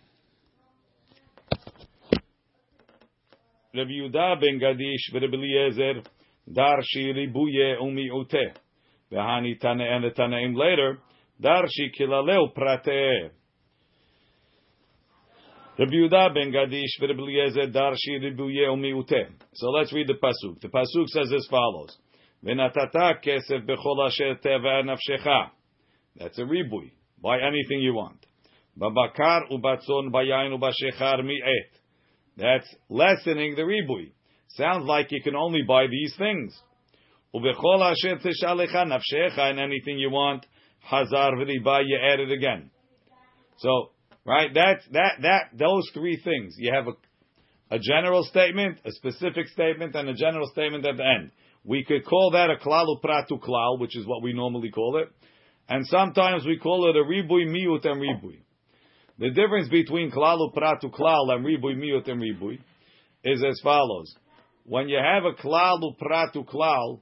Rabbi 3.74 3.90
Yehuda 3.90 4.40
ben 4.40 4.58
Gadish 4.58 5.12
v'Rabbi 5.12 5.34
Eliezer 5.34 6.02
darshi 6.50 7.14
ribuye 7.14 7.78
umi'uteh. 7.80 8.56
V'hani 9.12 9.60
tane 9.60 9.82
and 9.82 10.04
the 10.04 10.10
Tanaim 10.10 10.56
later 10.56 10.98
darshi 11.40 11.92
kilaleu 11.98 12.52
prate. 12.54 13.30
Rabbi 15.78 15.92
Yehuda 15.92 16.34
ben 16.34 16.50
Gadish 16.50 16.98
v'Rabbi 17.00 17.20
Eliezer 17.20 17.70
darshi 17.70 18.18
ribuye 18.20 18.66
umi'uteh. 18.66 19.28
So 19.54 19.68
let's 19.68 19.92
read 19.92 20.08
the 20.08 20.14
pasuk. 20.14 20.60
The 20.60 20.68
pasuk 20.68 21.06
says 21.08 21.32
as 21.32 21.46
follows: 21.50 21.96
Kesef 22.44 23.68
asher 23.68 24.34
teva 24.44 24.84
nafshecha. 24.84 25.50
That's 26.16 26.38
a 26.38 26.42
ribui. 26.42 26.92
Buy 27.22 27.38
anything 27.40 27.80
you 27.80 27.94
want. 27.94 28.24
Babakar 28.78 29.50
ubatzon 29.50 30.12
bayayin 30.12 30.56
ubashechar 30.56 31.24
mi'et. 31.24 31.70
That's 32.36 32.72
lessening 32.88 33.56
the 33.56 33.62
ribui. 33.62 34.12
Sounds 34.48 34.84
like 34.86 35.10
you 35.10 35.20
can 35.22 35.34
only 35.34 35.62
buy 35.66 35.86
these 35.90 36.14
things. 36.16 36.56
Ubechol 37.34 37.92
asher 37.92 38.16
teshalecha 38.16 38.86
nafshecha 38.86 39.50
and 39.50 39.58
anything 39.58 39.98
you 39.98 40.10
want. 40.10 40.46
Hazar 40.80 41.32
v'riba, 41.32 41.82
you 41.84 41.98
add 42.00 42.20
it 42.20 42.30
again. 42.30 42.70
So, 43.58 43.90
right, 44.24 44.50
that's, 44.54 44.86
that, 44.92 45.14
that, 45.22 45.42
those 45.52 45.90
three 45.92 46.20
things. 46.22 46.54
You 46.56 46.72
have 46.72 46.86
a, 46.86 47.74
a 47.74 47.78
general 47.78 48.22
statement, 48.22 48.78
a 48.84 48.92
specific 48.92 49.48
statement, 49.48 49.94
and 49.96 50.08
a 50.08 50.14
general 50.14 50.48
statement 50.52 50.86
at 50.86 50.96
the 50.96 51.04
end. 51.04 51.32
We 51.64 51.84
could 51.84 52.04
call 52.04 52.30
that 52.32 52.50
a 52.50 52.56
klalu 52.56 53.00
pratu 53.02 53.40
klal, 53.40 53.78
which 53.78 53.96
is 53.96 54.06
what 54.06 54.22
we 54.22 54.32
normally 54.32 54.70
call 54.70 54.98
it. 55.02 55.08
And 55.68 55.86
sometimes 55.86 56.46
we 56.46 56.58
call 56.58 56.88
it 56.88 56.96
a 56.96 57.04
ribui 57.04 57.46
miut 57.46 57.84
and 57.84 58.00
ribui. 58.00 58.38
The 59.18 59.30
difference 59.30 59.68
between 59.68 60.10
klalu 60.10 60.54
pratu 60.54 60.90
klal 60.90 61.34
and 61.34 61.44
ribui 61.44 61.76
miut 61.76 62.08
and 62.08 62.22
ribui 62.22 62.58
is 63.24 63.44
as 63.44 63.60
follows. 63.62 64.14
When 64.64 64.88
you 64.88 64.98
have 64.98 65.24
a 65.24 65.32
klalu 65.42 65.98
pratu 65.98 66.46
klal, 66.46 67.00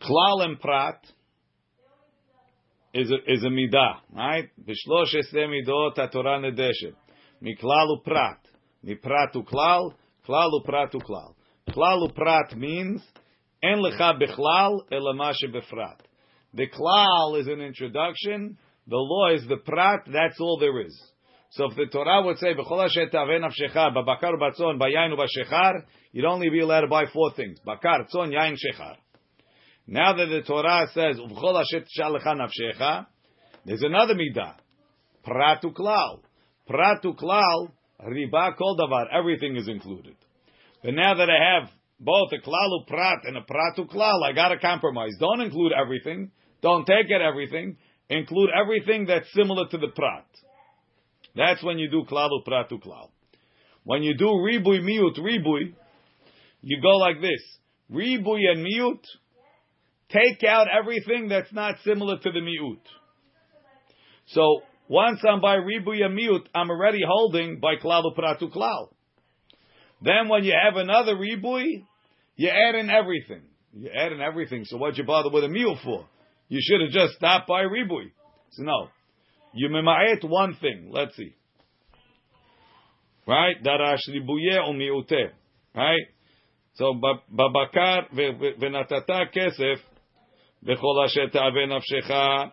klal 0.00 0.44
and 0.44 0.60
prat 0.60 1.04
is 2.94 3.10
a, 3.10 3.32
is 3.32 3.44
a 3.44 3.48
midah, 3.48 3.96
right? 4.14 4.48
B'shlosh 4.60 5.14
esre 5.14 5.46
midot 5.46 5.96
ha-Torah 5.96 6.40
nedeshet. 6.40 6.94
Miklalu 7.42 8.02
prat. 8.04 8.40
Mipratu 8.84 9.44
klal, 9.44 9.92
klalu 10.28 10.64
pratu 10.64 11.00
klal. 11.00 11.34
Klalu 11.70 12.14
prat 12.14 12.56
means 12.56 13.02
En 13.62 13.78
lecha 13.78 14.18
bechlal 14.20 14.80
elamashe 14.92 15.52
befrat. 15.52 15.98
The 16.54 16.68
klal 16.68 17.40
is 17.40 17.48
an 17.48 17.60
introduction. 17.60 18.56
The 18.86 18.96
law 18.96 19.34
is 19.34 19.46
the 19.48 19.56
prat. 19.56 20.00
That's 20.06 20.40
all 20.40 20.58
there 20.58 20.80
is. 20.80 20.96
So 21.50 21.70
if 21.70 21.76
the 21.76 21.86
Torah 21.86 22.22
would 22.24 22.38
say 22.38 22.54
b'chol 22.54 22.84
asher 22.84 23.06
taveh 23.12 23.40
nafshecha 23.40 23.94
babakar 23.94 24.34
batzon 24.40 24.78
bayayin 24.78 25.12
ubashechar, 25.12 25.82
you'd 26.12 26.24
only 26.24 26.50
be 26.50 26.60
allowed 26.60 26.82
to 26.82 26.88
buy 26.88 27.06
four 27.12 27.32
things: 27.34 27.58
bakar, 27.64 28.06
tzon, 28.14 28.32
yain, 28.32 28.54
shechar. 28.54 28.96
Now 29.86 30.14
that 30.14 30.26
the 30.26 30.42
Torah 30.42 30.86
says 30.94 31.18
b'chol 31.18 31.60
asher 31.60 31.84
tshalecha 31.84 32.36
nafshecha, 32.36 33.06
there's 33.64 33.82
another 33.82 34.14
midah: 34.14 34.54
pratu 35.26 35.74
klal. 35.74 36.20
Pratu 36.70 37.16
klal, 37.18 37.72
riba 38.06 38.56
kol 38.56 38.76
davar. 38.76 39.06
Everything 39.12 39.56
is 39.56 39.68
included. 39.68 40.16
But 40.82 40.94
now 40.94 41.14
that 41.14 41.28
I 41.28 41.60
have 41.60 41.70
both 42.00 42.30
a 42.32 42.38
klalu 42.48 42.86
prat 42.86 43.18
and 43.24 43.36
a 43.36 43.40
pratu 43.40 43.88
klal, 43.90 44.22
I 44.22 44.32
got 44.32 44.48
to 44.48 44.58
compromise. 44.58 45.12
Don't 45.18 45.40
include 45.40 45.72
everything. 45.72 46.30
Don't 46.62 46.86
take 46.86 47.06
it 47.08 47.20
everything. 47.20 47.76
Include 48.08 48.50
everything 48.54 49.06
that's 49.06 49.32
similar 49.34 49.68
to 49.68 49.78
the 49.78 49.88
prat. 49.94 50.26
That's 51.34 51.62
when 51.62 51.78
you 51.78 51.90
do 51.90 52.04
klalu 52.08 52.44
pratu 52.46 52.80
klal. 52.80 53.10
When 53.84 54.02
you 54.02 54.16
do 54.16 54.26
ribui 54.26 54.80
miut 54.80 55.18
ribui, 55.18 55.74
you 56.62 56.80
go 56.82 56.96
like 56.96 57.20
this: 57.20 57.40
ribui 57.90 58.40
and 58.50 58.64
miut. 58.64 59.02
Take 60.10 60.42
out 60.48 60.68
everything 60.68 61.28
that's 61.28 61.52
not 61.52 61.76
similar 61.84 62.18
to 62.18 62.30
the 62.30 62.40
miut. 62.40 62.80
So 64.28 64.62
once 64.88 65.20
I'm 65.28 65.40
by 65.40 65.56
ribui 65.56 66.04
and 66.04 66.18
miut, 66.18 66.46
I'm 66.54 66.70
already 66.70 67.00
holding 67.06 67.60
by 67.60 67.76
klalu 67.76 68.16
pratu 68.16 68.50
klal. 68.50 68.88
Then 70.00 70.28
when 70.28 70.44
you 70.44 70.54
have 70.60 70.76
another 70.76 71.14
ribui, 71.14 71.84
you 72.36 72.48
add 72.48 72.74
in 72.74 72.88
everything. 72.88 73.42
You 73.72 73.90
add 73.94 74.12
in 74.12 74.20
everything. 74.20 74.64
So 74.64 74.78
what'd 74.78 74.96
you 74.96 75.04
bother 75.04 75.30
with 75.30 75.44
a 75.44 75.48
meal 75.48 75.76
for? 75.84 76.06
You 76.48 76.60
should 76.62 76.80
have 76.80 76.90
just 76.90 77.14
stopped 77.16 77.48
by 77.48 77.62
ribui. 77.62 78.12
So 78.50 78.62
no. 78.62 78.88
You 79.52 79.68
mema'et 79.68 80.28
one 80.28 80.56
thing. 80.60 80.90
Let's 80.90 81.16
see. 81.16 81.34
Right? 83.26 83.62
Darash 83.62 84.08
ribuye 84.08 84.56
o 84.58 84.72
mi'ute. 84.72 85.32
Right? 85.74 86.06
So 86.74 86.94
babakar 86.94 88.08
v'natata 88.14 89.26
kesef 89.34 89.76
v'chol 90.64 91.04
asher 91.04 91.28
ta'ave 91.30 91.68
nafshecha 91.68 92.52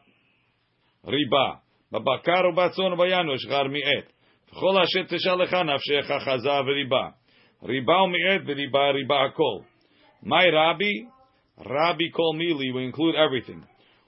riba. 1.06 1.60
בבקר 1.95 2.49
ובצאן 2.53 2.93
וביין 2.93 3.29
ושחר 3.29 3.63
מיעט. 3.63 4.13
וכל 4.49 4.83
אשר 4.83 5.17
תשאלך 5.17 5.55
נפשך 5.55 6.11
חזה 6.25 6.61
וריבה. 6.67 7.09
ריבה 7.63 8.03
ומיעט 8.03 8.41
וריבה 8.47 8.91
ריבה 8.91 9.25
הכל. 9.25 9.71
My 10.23 10.47
Rabbi, 10.51 11.09
Rabbi 11.65 12.11
Kol 12.15 12.35
Mili, 12.35 12.75
we 12.75 12.85
include 12.85 13.15
everything. 13.17 13.65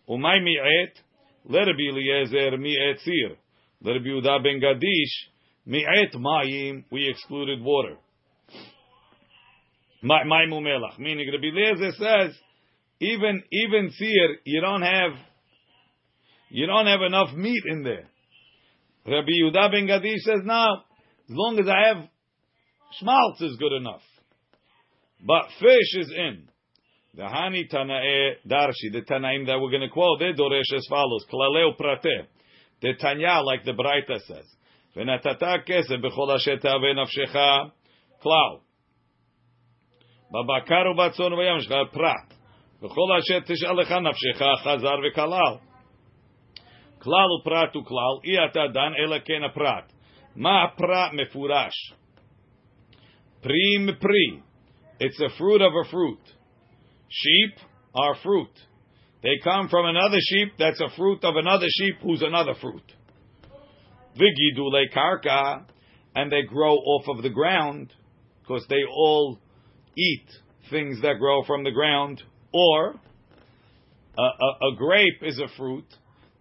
Umay 0.09 0.43
mi'et, 0.43 0.93
let 1.49 1.67
Rabbi 1.67 1.89
Eliezer 1.89 2.59
mi'et 2.59 2.99
sir. 2.99 3.37
Let 3.81 3.93
Rabbi 3.95 4.09
Yehuda 4.09 4.43
ben 4.43 4.61
Gadish, 4.61 5.15
mi'et 5.67 6.15
mayim, 6.15 6.85
we 6.91 7.09
excluded 7.09 7.63
water. 7.63 7.97
Mayim 10.05 10.51
umelach. 10.51 10.99
Meaning 10.99 11.31
Rabbi 11.33 11.47
Eliezer 11.47 11.93
says, 11.93 12.39
even, 13.01 13.43
even 13.51 13.91
sir, 13.91 14.37
you 14.45 14.61
don't 14.61 14.83
have, 14.83 15.13
You 16.51 16.67
don't 16.67 16.87
have 16.87 17.01
enough 17.01 17.35
meat 17.35 17.63
in 17.67 17.83
there. 17.83 18.09
Rabbi 19.07 19.29
Yehuda 19.29 19.71
ben 19.73 19.87
Gadi 19.87 20.15
says, 20.19 20.41
no, 20.45 20.67
as 21.29 21.35
long 21.35 21.59
as 21.59 21.67
I 21.69 21.89
have 21.89 22.09
schmaltz 22.99 23.41
is 23.41 23.57
good 23.57 23.73
enough. 23.73 24.03
But 25.25 25.47
fish 25.61 25.97
is 25.99 26.13
in. 26.17 26.49
The 27.15 27.23
Hani 27.23 27.71
Tanae 27.73 28.37
Darshi, 28.47 28.93
the 28.93 29.03
Tanaim 29.03 29.47
that 29.47 29.59
we're 29.61 29.71
going 29.71 29.83
to 29.83 29.89
quote, 29.89 30.19
they 30.19 30.33
doresh 30.33 30.75
as 30.75 30.87
follows. 30.89 31.25
Klaleu 31.33 31.77
prate. 31.77 32.29
The 32.81 32.93
Tanya, 33.01 33.43
like 33.43 33.65
the 33.65 33.73
Braita 33.73 34.19
says. 34.27 34.47
ונתתה 34.97 35.55
כסף 35.67 35.97
בכל 36.03 36.31
אשר 36.37 36.57
תהווה 36.57 36.93
נפשך 37.03 37.37
כלל. 38.23 38.57
בבקר 40.33 40.91
ובצאן 40.91 41.33
ובים 41.33 41.61
שלך 41.61 41.73
פרט. 41.93 42.35
בכל 42.83 43.19
אשר 43.19 43.41
תשאל 43.41 43.81
לך 43.81 43.93
נפשך 43.93 44.43
חזר 44.65 44.95
וכלל. 45.09 45.66
כלל 47.07 47.33
ופרט 47.41 47.77
וכלל, 47.77 48.15
אי 48.25 48.45
אתה 48.45 48.61
דן 48.73 48.93
אלא 48.99 49.19
כן 49.25 49.45
הפרט. 49.45 49.93
מה 50.37 50.65
הפרט 50.65 51.13
מפורש? 51.13 51.75
פרי 53.41 53.79
מפרי. 53.79 54.41
It's 55.01 55.21
a 55.21 55.37
fruit 55.37 55.61
of 55.61 55.73
a 55.85 55.91
fruit. 55.91 56.25
Sheep 57.09 57.59
are 57.95 58.15
fruit. 58.23 58.55
They 59.23 59.39
come 59.43 59.69
from 59.69 59.87
another 59.87 60.19
sheep 60.21 60.53
that's 60.59 60.81
a 60.81 60.89
fruit 60.97 61.25
of 61.25 61.35
another 61.37 61.67
sheep 61.69 61.97
who's 62.03 62.23
another 62.23 62.55
fruit. 62.61 62.85
Vigidule 64.17 64.85
karka, 64.95 65.65
and 66.15 66.31
they 66.31 66.43
grow 66.43 66.75
off 66.75 67.09
of 67.09 67.23
the 67.23 67.31
ground 67.31 67.93
because 68.41 68.65
they 68.69 68.83
all 68.89 69.39
eat 69.97 70.29
things 70.71 71.01
that 71.03 71.19
grow 71.19 71.43
from 71.45 71.65
the 71.65 71.71
ground. 71.71 72.23
Or 72.53 72.95
a, 74.19 74.23
a, 74.23 74.73
a 74.73 74.77
grape 74.77 75.23
is 75.23 75.39
a 75.39 75.49
fruit 75.57 75.87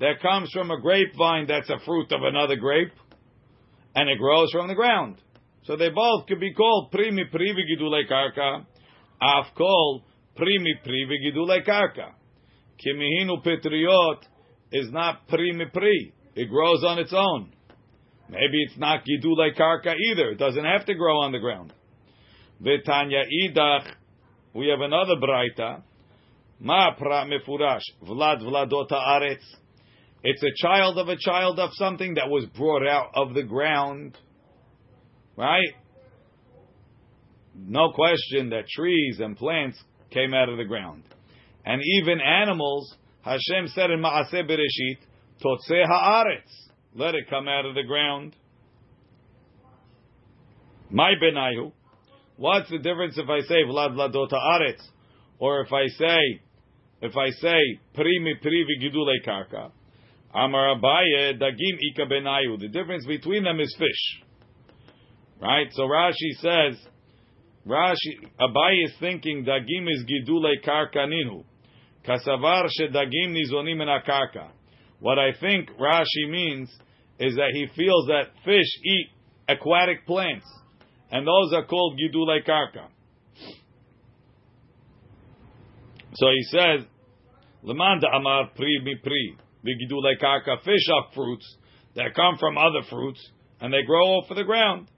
that 0.01 0.21
comes 0.21 0.51
from 0.53 0.71
a 0.71 0.81
grapevine 0.81 1.47
that's 1.47 1.71
a 1.71 1.85
fruit 1.85 2.13
of 2.13 2.21
another 2.23 2.57
grape, 2.57 2.93
and 3.95 4.11
it 4.11 4.19
grows 4.19 4.51
from 4.53 4.69
the 4.69 4.75
ground. 4.75 5.21
So 5.65 5.77
they 5.77 5.89
both 5.89 6.27
could 6.27 6.41
be 6.41 6.55
called 6.55 6.93
primi 6.93 7.25
pri 7.31 7.55
vigidule 7.55 8.03
karka, 8.09 8.67
af 9.21 9.47
kol 9.57 10.05
primi 10.37 10.75
pri 10.85 11.07
vigidule 11.09 11.67
karka. 11.67 12.13
Kimihinu 12.79 13.43
petriot 13.43 14.27
is 14.73 14.91
not 14.93 15.27
primi 15.29 15.65
pri; 15.73 16.13
it 16.35 16.51
grows 16.51 16.85
on 16.85 16.99
its 16.99 17.13
own. 17.13 17.53
Maybe 18.29 18.63
it's 18.65 18.79
not 18.79 19.01
gidule 19.01 19.57
karka 19.59 19.95
either; 20.11 20.31
it 20.33 20.39
doesn't 20.39 20.65
have 20.65 20.85
to 20.87 20.95
grow 20.95 21.21
on 21.21 21.33
the 21.33 21.39
ground. 21.39 21.73
V'tanya 22.63 23.25
idach, 23.45 23.91
we 24.55 24.69
have 24.69 24.81
another 24.81 25.17
braita. 25.17 25.83
Ma 26.61 26.95
pra 26.95 27.27
mefurash 27.27 27.83
vlad 28.03 28.41
vladota 28.43 28.95
aretz. 28.95 29.45
It's 30.23 30.43
a 30.43 30.55
child 30.57 30.99
of 30.99 31.09
a 31.09 31.17
child 31.17 31.59
of 31.59 31.71
something 31.75 32.15
that 32.15 32.29
was 32.29 32.47
brought 32.47 32.87
out 32.87 33.11
of 33.15 33.35
the 33.35 33.43
ground. 33.43 34.17
Right? 35.37 35.75
No 37.55 37.93
question 37.93 38.51
that 38.51 38.69
trees 38.69 39.19
and 39.21 39.37
plants 39.37 39.79
came 40.11 40.35
out 40.35 40.49
of 40.49 40.59
the 40.59 40.65
ground. 40.65 41.05
And 41.65 41.83
even 41.99 42.21
animals, 42.21 42.95
Hashem 43.23 43.69
said 43.69 43.91
in 43.91 44.01
Maaseh 44.01 44.49
Bereshit, 44.49 44.99
Totzeh 45.45 45.85
haaretz, 45.87 46.51
let 46.95 47.15
it 47.15 47.29
come 47.29 47.49
out 47.49 47.67
of 47.67 47.75
the 47.75 47.83
ground. 47.83 48.35
My 50.91 51.13
benayu. 51.23 51.73
What's 52.37 52.71
the 52.71 52.79
difference 52.79 53.19
if 53.19 53.29
I 53.29 53.41
say 53.41 53.65
Vlad 53.69 53.95
Vladot 53.95 54.31
haaretz, 54.31 54.83
or 55.39 55.63
if 55.63 55.73
I 55.73 55.87
say, 55.89 56.41
if 57.03 57.17
I 57.17 57.31
say 57.31 57.59
Primi 57.95 58.35
Privi 58.43 58.83
Gidule 58.83 59.27
Karka? 59.27 59.73
Amar 60.37 60.77
Abaye 60.77 61.41
Dagim 61.41 61.79
Ika 61.81 62.05
benayu. 62.05 62.61
The 62.61 62.69
difference 62.69 63.07
between 63.07 63.45
them 63.45 63.59
is 63.59 63.75
fish. 63.79 64.23
Right? 65.41 65.69
So 65.73 65.85
Rashi 65.85 66.33
says, 66.41 66.79
Rashi, 67.67 68.29
Abaye 68.39 68.85
is 68.85 68.93
thinking 69.01 69.47
Dagim 69.47 69.91
is 69.91 70.05
Gidule 70.05 70.63
Karkaninu. 70.63 71.45
Kasavar 72.07 72.69
she 72.71 72.89
Dagim 72.89 73.35
Nizonim 73.35 73.81
Akarka. 73.81 74.51
What 75.01 75.19
I 75.19 75.33
think 75.41 75.71
Rashi 75.79 76.31
means 76.31 76.69
is 77.19 77.35
that 77.37 77.51
he 77.53 77.67
feels 77.75 78.07
that 78.09 78.25
fish 78.45 78.67
eat 78.85 79.09
aquatic 79.49 80.07
plants, 80.07 80.47
and 81.11 81.27
those 81.27 81.55
are 81.55 81.65
called 81.65 81.99
Gidule 81.99 82.47
Karka. 82.47 82.89
So 86.15 86.27
he 86.31 86.43
says, 86.45 86.87
Lemanda 87.65 88.15
Amar 88.15 88.51
Pri 88.55 88.81
Mi 88.85 88.97
Pri. 89.03 89.37
The 89.67 89.75
Gidule 89.75 90.15
Karka 90.23 90.63
fish 90.65 90.87
are 90.95 91.13
fruits 91.13 91.57
that 91.97 92.15
come 92.15 92.37
from 92.39 92.57
other 92.57 92.83
fruits, 92.89 93.21
and 93.61 93.73
they 93.73 93.83
grow 93.85 94.19
off 94.19 94.31
of 94.31 94.37
the 94.37 94.45
ground. 94.45 94.89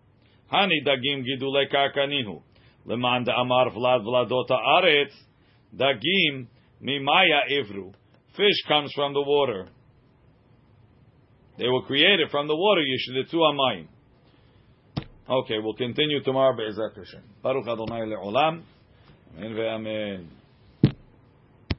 Hani 0.53 0.85
dagim 0.87 1.25
gidule 1.25 1.65
karkaninu. 1.73 2.43
Lemanda 2.87 3.31
amar 3.39 3.71
vlad 3.71 4.05
vladota 4.05 4.59
aretz. 4.59 5.13
Dagim 5.75 6.49
mimaya 6.83 7.49
ivru. 7.51 7.95
Fish 8.37 8.63
comes 8.69 8.93
from 8.95 9.15
the 9.15 9.23
water. 9.23 9.69
They 11.59 11.69
were 11.69 11.83
created 11.83 12.31
from 12.31 12.47
the 12.47 12.55
water. 12.55 12.83
Yishudetu 12.83 13.37
amayim. 13.37 13.89
Okay, 15.31 15.59
we'll 15.63 15.75
continue 15.75 16.23
tomorrow. 16.23 16.57
Be'ezat 16.57 16.95
Hashem. 16.95 17.23
Baruch 17.43 17.67
Adonai 17.67 18.01
le'olam. 18.01 18.63
Amen 19.37 19.53
ve'amen. 19.53 20.38